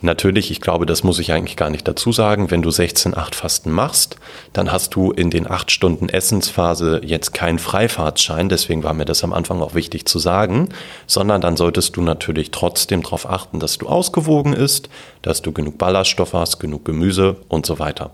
Natürlich, 0.00 0.50
ich 0.50 0.60
glaube, 0.60 0.86
das 0.86 1.02
muss 1.02 1.18
ich 1.18 1.32
eigentlich 1.32 1.56
gar 1.56 1.70
nicht 1.70 1.88
dazu 1.88 2.12
sagen. 2.12 2.50
Wenn 2.50 2.62
du 2.62 2.68
16-8 2.68 3.34
Fasten 3.34 3.70
machst, 3.70 4.16
dann 4.52 4.70
hast 4.70 4.94
du 4.94 5.10
in 5.10 5.30
den 5.30 5.50
8 5.50 5.70
Stunden 5.70 6.08
Essensphase 6.08 7.00
jetzt 7.04 7.34
keinen 7.34 7.58
Freifahrtschein. 7.58 8.48
Deswegen 8.48 8.84
war 8.84 8.94
mir 8.94 9.04
das 9.04 9.24
am 9.24 9.32
Anfang 9.32 9.60
auch 9.60 9.74
wichtig 9.74 10.06
zu 10.06 10.18
sagen. 10.18 10.68
Sondern 11.06 11.40
dann 11.40 11.56
solltest 11.56 11.96
du 11.96 12.02
natürlich 12.02 12.50
trotzdem 12.50 13.02
darauf 13.02 13.28
achten, 13.28 13.58
dass 13.58 13.78
du 13.78 13.88
ausgewogen 13.88 14.52
isst, 14.52 14.88
dass 15.22 15.42
du 15.42 15.52
genug 15.52 15.78
Ballaststoff 15.78 16.32
hast, 16.32 16.60
genug 16.60 16.84
Gemüse 16.84 17.36
und 17.48 17.66
so 17.66 17.78
weiter. 17.78 18.12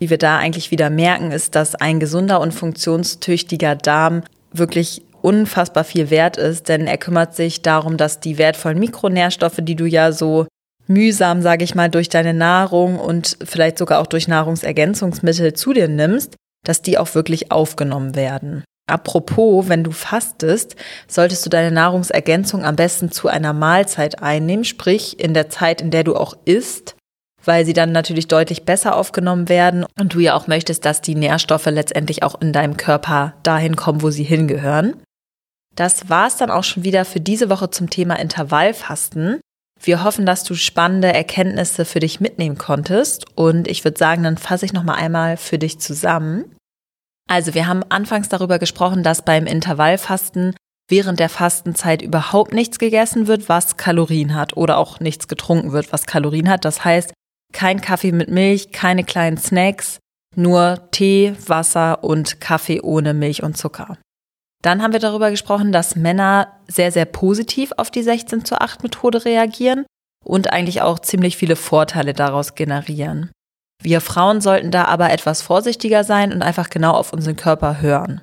Wie 0.00 0.10
wir 0.10 0.18
da 0.18 0.38
eigentlich 0.38 0.70
wieder 0.70 0.90
merken, 0.90 1.32
ist, 1.32 1.54
dass 1.54 1.74
ein 1.74 2.00
gesunder 2.00 2.40
und 2.40 2.54
funktionstüchtiger 2.54 3.74
Darm 3.74 4.22
wirklich 4.52 5.02
unfassbar 5.20 5.84
viel 5.84 6.10
wert 6.10 6.36
ist, 6.36 6.68
denn 6.68 6.86
er 6.86 6.98
kümmert 6.98 7.34
sich 7.34 7.62
darum, 7.62 7.96
dass 7.96 8.20
die 8.20 8.38
wertvollen 8.38 8.78
Mikronährstoffe, 8.78 9.58
die 9.60 9.74
du 9.74 9.84
ja 9.84 10.12
so 10.12 10.46
mühsam, 10.88 11.42
sage 11.42 11.64
ich 11.64 11.74
mal, 11.74 11.88
durch 11.88 12.08
deine 12.08 12.34
Nahrung 12.34 12.98
und 12.98 13.36
vielleicht 13.44 13.78
sogar 13.78 14.00
auch 14.00 14.06
durch 14.06 14.28
Nahrungsergänzungsmittel 14.28 15.52
zu 15.52 15.72
dir 15.72 15.88
nimmst, 15.88 16.36
dass 16.64 16.82
die 16.82 16.98
auch 16.98 17.14
wirklich 17.14 17.52
aufgenommen 17.52 18.14
werden. 18.14 18.64
Apropos, 18.88 19.68
wenn 19.68 19.84
du 19.84 19.90
fastest, 19.90 20.74
solltest 21.06 21.44
du 21.44 21.50
deine 21.50 21.70
Nahrungsergänzung 21.70 22.64
am 22.64 22.76
besten 22.76 23.12
zu 23.12 23.28
einer 23.28 23.52
Mahlzeit 23.52 24.22
einnehmen, 24.22 24.64
sprich 24.64 25.20
in 25.20 25.34
der 25.34 25.50
Zeit, 25.50 25.82
in 25.82 25.90
der 25.90 26.04
du 26.04 26.16
auch 26.16 26.34
isst, 26.46 26.96
weil 27.44 27.66
sie 27.66 27.74
dann 27.74 27.92
natürlich 27.92 28.28
deutlich 28.28 28.64
besser 28.64 28.96
aufgenommen 28.96 29.50
werden 29.50 29.84
und 30.00 30.14
du 30.14 30.20
ja 30.20 30.34
auch 30.34 30.46
möchtest, 30.46 30.86
dass 30.86 31.02
die 31.02 31.14
Nährstoffe 31.14 31.66
letztendlich 31.66 32.22
auch 32.22 32.40
in 32.40 32.54
deinem 32.54 32.78
Körper 32.78 33.34
dahin 33.42 33.76
kommen, 33.76 34.02
wo 34.02 34.10
sie 34.10 34.24
hingehören. 34.24 34.96
Das 35.76 36.08
war's 36.08 36.38
dann 36.38 36.50
auch 36.50 36.64
schon 36.64 36.82
wieder 36.82 37.04
für 37.04 37.20
diese 37.20 37.50
Woche 37.50 37.70
zum 37.70 37.90
Thema 37.90 38.18
Intervallfasten. 38.18 39.40
Wir 39.80 40.02
hoffen, 40.02 40.26
dass 40.26 40.44
du 40.44 40.54
spannende 40.54 41.12
Erkenntnisse 41.12 41.84
für 41.84 42.00
dich 42.00 42.20
mitnehmen 42.20 42.58
konntest 42.58 43.26
und 43.36 43.68
ich 43.68 43.84
würde 43.84 43.98
sagen, 43.98 44.22
dann 44.22 44.38
fasse 44.38 44.66
ich 44.66 44.72
noch 44.72 44.82
mal 44.82 44.94
einmal 44.94 45.36
für 45.36 45.58
dich 45.58 45.78
zusammen. 45.78 46.56
Also, 47.28 47.54
wir 47.54 47.66
haben 47.66 47.82
anfangs 47.88 48.28
darüber 48.28 48.58
gesprochen, 48.58 49.02
dass 49.02 49.22
beim 49.22 49.46
Intervallfasten 49.46 50.54
während 50.88 51.20
der 51.20 51.28
Fastenzeit 51.28 52.00
überhaupt 52.02 52.54
nichts 52.54 52.78
gegessen 52.78 53.26
wird, 53.26 53.48
was 53.48 53.76
Kalorien 53.76 54.34
hat 54.34 54.56
oder 54.56 54.78
auch 54.78 55.00
nichts 55.00 55.28
getrunken 55.28 55.72
wird, 55.72 55.92
was 55.92 56.06
Kalorien 56.06 56.48
hat. 56.48 56.64
Das 56.64 56.84
heißt, 56.84 57.12
kein 57.52 57.80
Kaffee 57.80 58.12
mit 58.12 58.30
Milch, 58.30 58.72
keine 58.72 59.04
kleinen 59.04 59.36
Snacks, 59.36 59.98
nur 60.34 60.88
Tee, 60.90 61.34
Wasser 61.46 62.02
und 62.02 62.40
Kaffee 62.40 62.80
ohne 62.80 63.14
Milch 63.14 63.42
und 63.42 63.56
Zucker. 63.56 63.98
Dann 64.62 64.82
haben 64.82 64.92
wir 64.92 65.00
darüber 65.00 65.30
gesprochen, 65.30 65.70
dass 65.72 65.96
Männer 65.96 66.48
sehr, 66.66 66.90
sehr 66.90 67.04
positiv 67.04 67.72
auf 67.76 67.90
die 67.90 68.02
16 68.02 68.44
zu 68.44 68.60
8 68.60 68.82
Methode 68.82 69.24
reagieren 69.24 69.86
und 70.24 70.52
eigentlich 70.52 70.82
auch 70.82 70.98
ziemlich 70.98 71.36
viele 71.36 71.56
Vorteile 71.56 72.12
daraus 72.12 72.54
generieren. 72.54 73.30
Wir 73.82 74.00
Frauen 74.00 74.40
sollten 74.40 74.72
da 74.72 74.86
aber 74.86 75.10
etwas 75.12 75.42
vorsichtiger 75.42 76.02
sein 76.02 76.32
und 76.32 76.42
einfach 76.42 76.68
genau 76.70 76.92
auf 76.92 77.12
unseren 77.12 77.36
Körper 77.36 77.80
hören. 77.80 78.22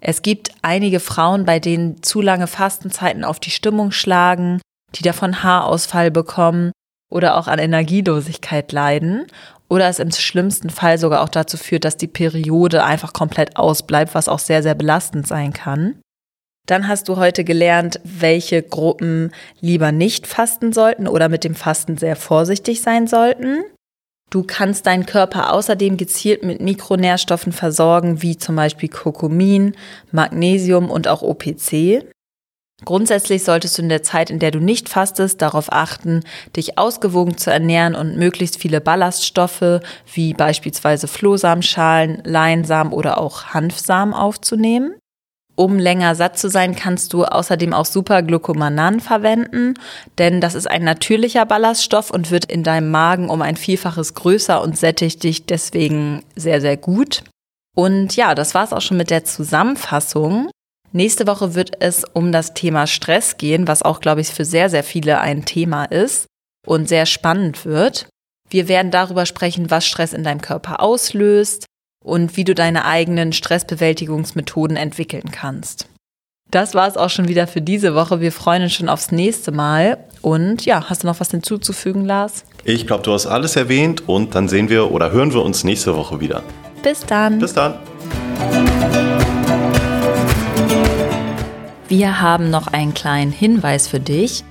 Es 0.00 0.22
gibt 0.22 0.50
einige 0.62 0.98
Frauen, 0.98 1.44
bei 1.44 1.60
denen 1.60 2.02
zu 2.02 2.20
lange 2.20 2.46
Fastenzeiten 2.46 3.22
auf 3.22 3.38
die 3.38 3.50
Stimmung 3.50 3.92
schlagen, 3.92 4.60
die 4.94 5.02
davon 5.02 5.42
Haarausfall 5.42 6.10
bekommen 6.10 6.72
oder 7.10 7.36
auch 7.36 7.46
an 7.46 7.58
Energielosigkeit 7.58 8.72
leiden 8.72 9.26
oder 9.70 9.88
es 9.88 10.00
im 10.00 10.10
schlimmsten 10.10 10.68
Fall 10.68 10.98
sogar 10.98 11.22
auch 11.22 11.28
dazu 11.28 11.56
führt, 11.56 11.84
dass 11.84 11.96
die 11.96 12.08
Periode 12.08 12.84
einfach 12.84 13.12
komplett 13.12 13.56
ausbleibt, 13.56 14.14
was 14.14 14.28
auch 14.28 14.40
sehr, 14.40 14.62
sehr 14.62 14.74
belastend 14.74 15.26
sein 15.26 15.52
kann. 15.52 16.00
Dann 16.66 16.88
hast 16.88 17.08
du 17.08 17.16
heute 17.16 17.44
gelernt, 17.44 18.00
welche 18.04 18.62
Gruppen 18.62 19.32
lieber 19.60 19.92
nicht 19.92 20.26
fasten 20.26 20.72
sollten 20.72 21.08
oder 21.08 21.28
mit 21.28 21.44
dem 21.44 21.54
Fasten 21.54 21.96
sehr 21.96 22.16
vorsichtig 22.16 22.82
sein 22.82 23.06
sollten. 23.06 23.64
Du 24.30 24.44
kannst 24.44 24.86
deinen 24.86 25.06
Körper 25.06 25.52
außerdem 25.52 25.96
gezielt 25.96 26.44
mit 26.44 26.60
Mikronährstoffen 26.60 27.52
versorgen, 27.52 28.22
wie 28.22 28.36
zum 28.36 28.54
Beispiel 28.54 28.88
Kurkumin, 28.88 29.74
Magnesium 30.12 30.90
und 30.90 31.08
auch 31.08 31.22
OPC. 31.22 32.04
Grundsätzlich 32.84 33.44
solltest 33.44 33.76
du 33.76 33.82
in 33.82 33.88
der 33.88 34.02
Zeit, 34.02 34.30
in 34.30 34.38
der 34.38 34.50
du 34.50 34.58
nicht 34.58 34.88
fastest, 34.88 35.42
darauf 35.42 35.70
achten, 35.70 36.22
dich 36.56 36.78
ausgewogen 36.78 37.36
zu 37.36 37.50
ernähren 37.50 37.94
und 37.94 38.16
möglichst 38.16 38.58
viele 38.58 38.80
Ballaststoffe 38.80 39.80
wie 40.12 40.32
beispielsweise 40.32 41.06
Flohsamenschalen, 41.06 42.22
Leinsamen 42.24 42.92
oder 42.92 43.18
auch 43.18 43.46
Hanfsamen 43.46 44.14
aufzunehmen. 44.14 44.94
Um 45.56 45.78
länger 45.78 46.14
satt 46.14 46.38
zu 46.38 46.48
sein, 46.48 46.74
kannst 46.74 47.12
du 47.12 47.24
außerdem 47.24 47.74
auch 47.74 47.84
Superglucomanan 47.84 49.00
verwenden, 49.00 49.74
denn 50.16 50.40
das 50.40 50.54
ist 50.54 50.66
ein 50.66 50.84
natürlicher 50.84 51.44
Ballaststoff 51.44 52.10
und 52.10 52.30
wird 52.30 52.46
in 52.46 52.62
deinem 52.62 52.90
Magen 52.90 53.28
um 53.28 53.42
ein 53.42 53.56
Vielfaches 53.56 54.14
größer 54.14 54.62
und 54.62 54.78
sättigt 54.78 55.22
dich 55.22 55.44
deswegen 55.44 56.22
sehr, 56.34 56.62
sehr 56.62 56.78
gut. 56.78 57.24
Und 57.76 58.16
ja, 58.16 58.34
das 58.34 58.54
war's 58.54 58.72
auch 58.72 58.80
schon 58.80 58.96
mit 58.96 59.10
der 59.10 59.24
Zusammenfassung. 59.24 60.48
Nächste 60.92 61.26
Woche 61.26 61.54
wird 61.54 61.80
es 61.80 62.04
um 62.04 62.32
das 62.32 62.54
Thema 62.54 62.86
Stress 62.86 63.36
gehen, 63.36 63.68
was 63.68 63.82
auch, 63.82 64.00
glaube 64.00 64.20
ich, 64.20 64.28
für 64.28 64.44
sehr, 64.44 64.68
sehr 64.70 64.84
viele 64.84 65.20
ein 65.20 65.44
Thema 65.44 65.84
ist 65.84 66.26
und 66.66 66.88
sehr 66.88 67.06
spannend 67.06 67.64
wird. 67.64 68.08
Wir 68.48 68.66
werden 68.68 68.90
darüber 68.90 69.26
sprechen, 69.26 69.70
was 69.70 69.86
Stress 69.86 70.12
in 70.12 70.24
deinem 70.24 70.40
Körper 70.40 70.80
auslöst, 70.80 71.66
und 72.04 72.36
wie 72.36 72.44
du 72.44 72.54
deine 72.54 72.84
eigenen 72.84 73.32
Stressbewältigungsmethoden 73.32 74.76
entwickeln 74.76 75.30
kannst. 75.30 75.86
Das 76.50 76.74
war 76.74 76.88
es 76.88 76.96
auch 76.96 77.10
schon 77.10 77.28
wieder 77.28 77.46
für 77.46 77.60
diese 77.60 77.94
Woche. 77.94 78.20
Wir 78.20 78.32
freuen 78.32 78.62
uns 78.62 78.72
schon 78.72 78.88
aufs 78.88 79.12
nächste 79.12 79.52
Mal. 79.52 79.98
Und 80.20 80.64
ja, 80.64 80.90
hast 80.90 81.04
du 81.04 81.06
noch 81.06 81.20
was 81.20 81.30
hinzuzufügen, 81.30 82.04
Lars? 82.04 82.44
Ich 82.64 82.86
glaube, 82.86 83.04
du 83.04 83.12
hast 83.12 83.26
alles 83.26 83.54
erwähnt 83.54 84.08
und 84.08 84.34
dann 84.34 84.48
sehen 84.48 84.68
wir 84.68 84.90
oder 84.90 85.12
hören 85.12 85.32
wir 85.32 85.42
uns 85.42 85.62
nächste 85.62 85.94
Woche 85.94 86.20
wieder. 86.20 86.42
Bis 86.82 87.06
dann. 87.06 87.38
Bis 87.38 87.54
dann. 87.54 87.74
Wir 91.90 92.20
haben 92.20 92.50
noch 92.50 92.68
einen 92.68 92.94
kleinen 92.94 93.32
Hinweis 93.32 93.88
für 93.88 93.98
dich. 93.98 94.44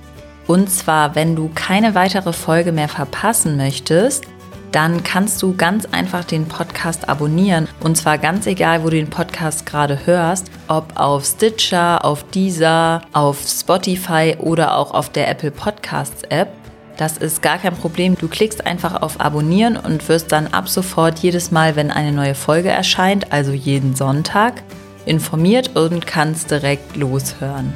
Und 0.46 0.68
zwar, 0.68 1.14
wenn 1.14 1.34
du 1.34 1.50
keine 1.54 1.94
weitere 1.94 2.34
Folge 2.34 2.70
mehr 2.70 2.90
verpassen 2.90 3.56
möchtest, 3.56 4.26
dann 4.72 5.02
kannst 5.04 5.40
du 5.40 5.56
ganz 5.56 5.86
einfach 5.86 6.24
den 6.24 6.46
Podcast 6.46 7.08
abonnieren. 7.08 7.66
Und 7.80 7.96
zwar 7.96 8.18
ganz 8.18 8.46
egal, 8.46 8.84
wo 8.84 8.90
du 8.90 8.96
den 8.96 9.08
Podcast 9.08 9.64
gerade 9.64 10.04
hörst, 10.04 10.50
ob 10.68 11.00
auf 11.00 11.24
Stitcher, 11.24 12.04
auf 12.04 12.24
Deezer, 12.24 13.00
auf 13.14 13.40
Spotify 13.40 14.36
oder 14.38 14.76
auch 14.76 14.92
auf 14.92 15.08
der 15.08 15.26
Apple 15.30 15.50
Podcasts 15.50 16.24
App. 16.24 16.52
Das 16.98 17.16
ist 17.16 17.40
gar 17.40 17.56
kein 17.56 17.74
Problem. 17.74 18.18
Du 18.18 18.28
klickst 18.28 18.66
einfach 18.66 19.00
auf 19.00 19.18
Abonnieren 19.18 19.78
und 19.78 20.06
wirst 20.10 20.30
dann 20.30 20.48
ab 20.48 20.68
sofort 20.68 21.20
jedes 21.20 21.50
Mal, 21.50 21.74
wenn 21.74 21.90
eine 21.90 22.12
neue 22.12 22.34
Folge 22.34 22.68
erscheint, 22.68 23.32
also 23.32 23.52
jeden 23.52 23.96
Sonntag, 23.96 24.62
informiert 25.10 25.76
und 25.76 26.06
kannst 26.06 26.52
direkt 26.52 26.96
loshören. 26.96 27.74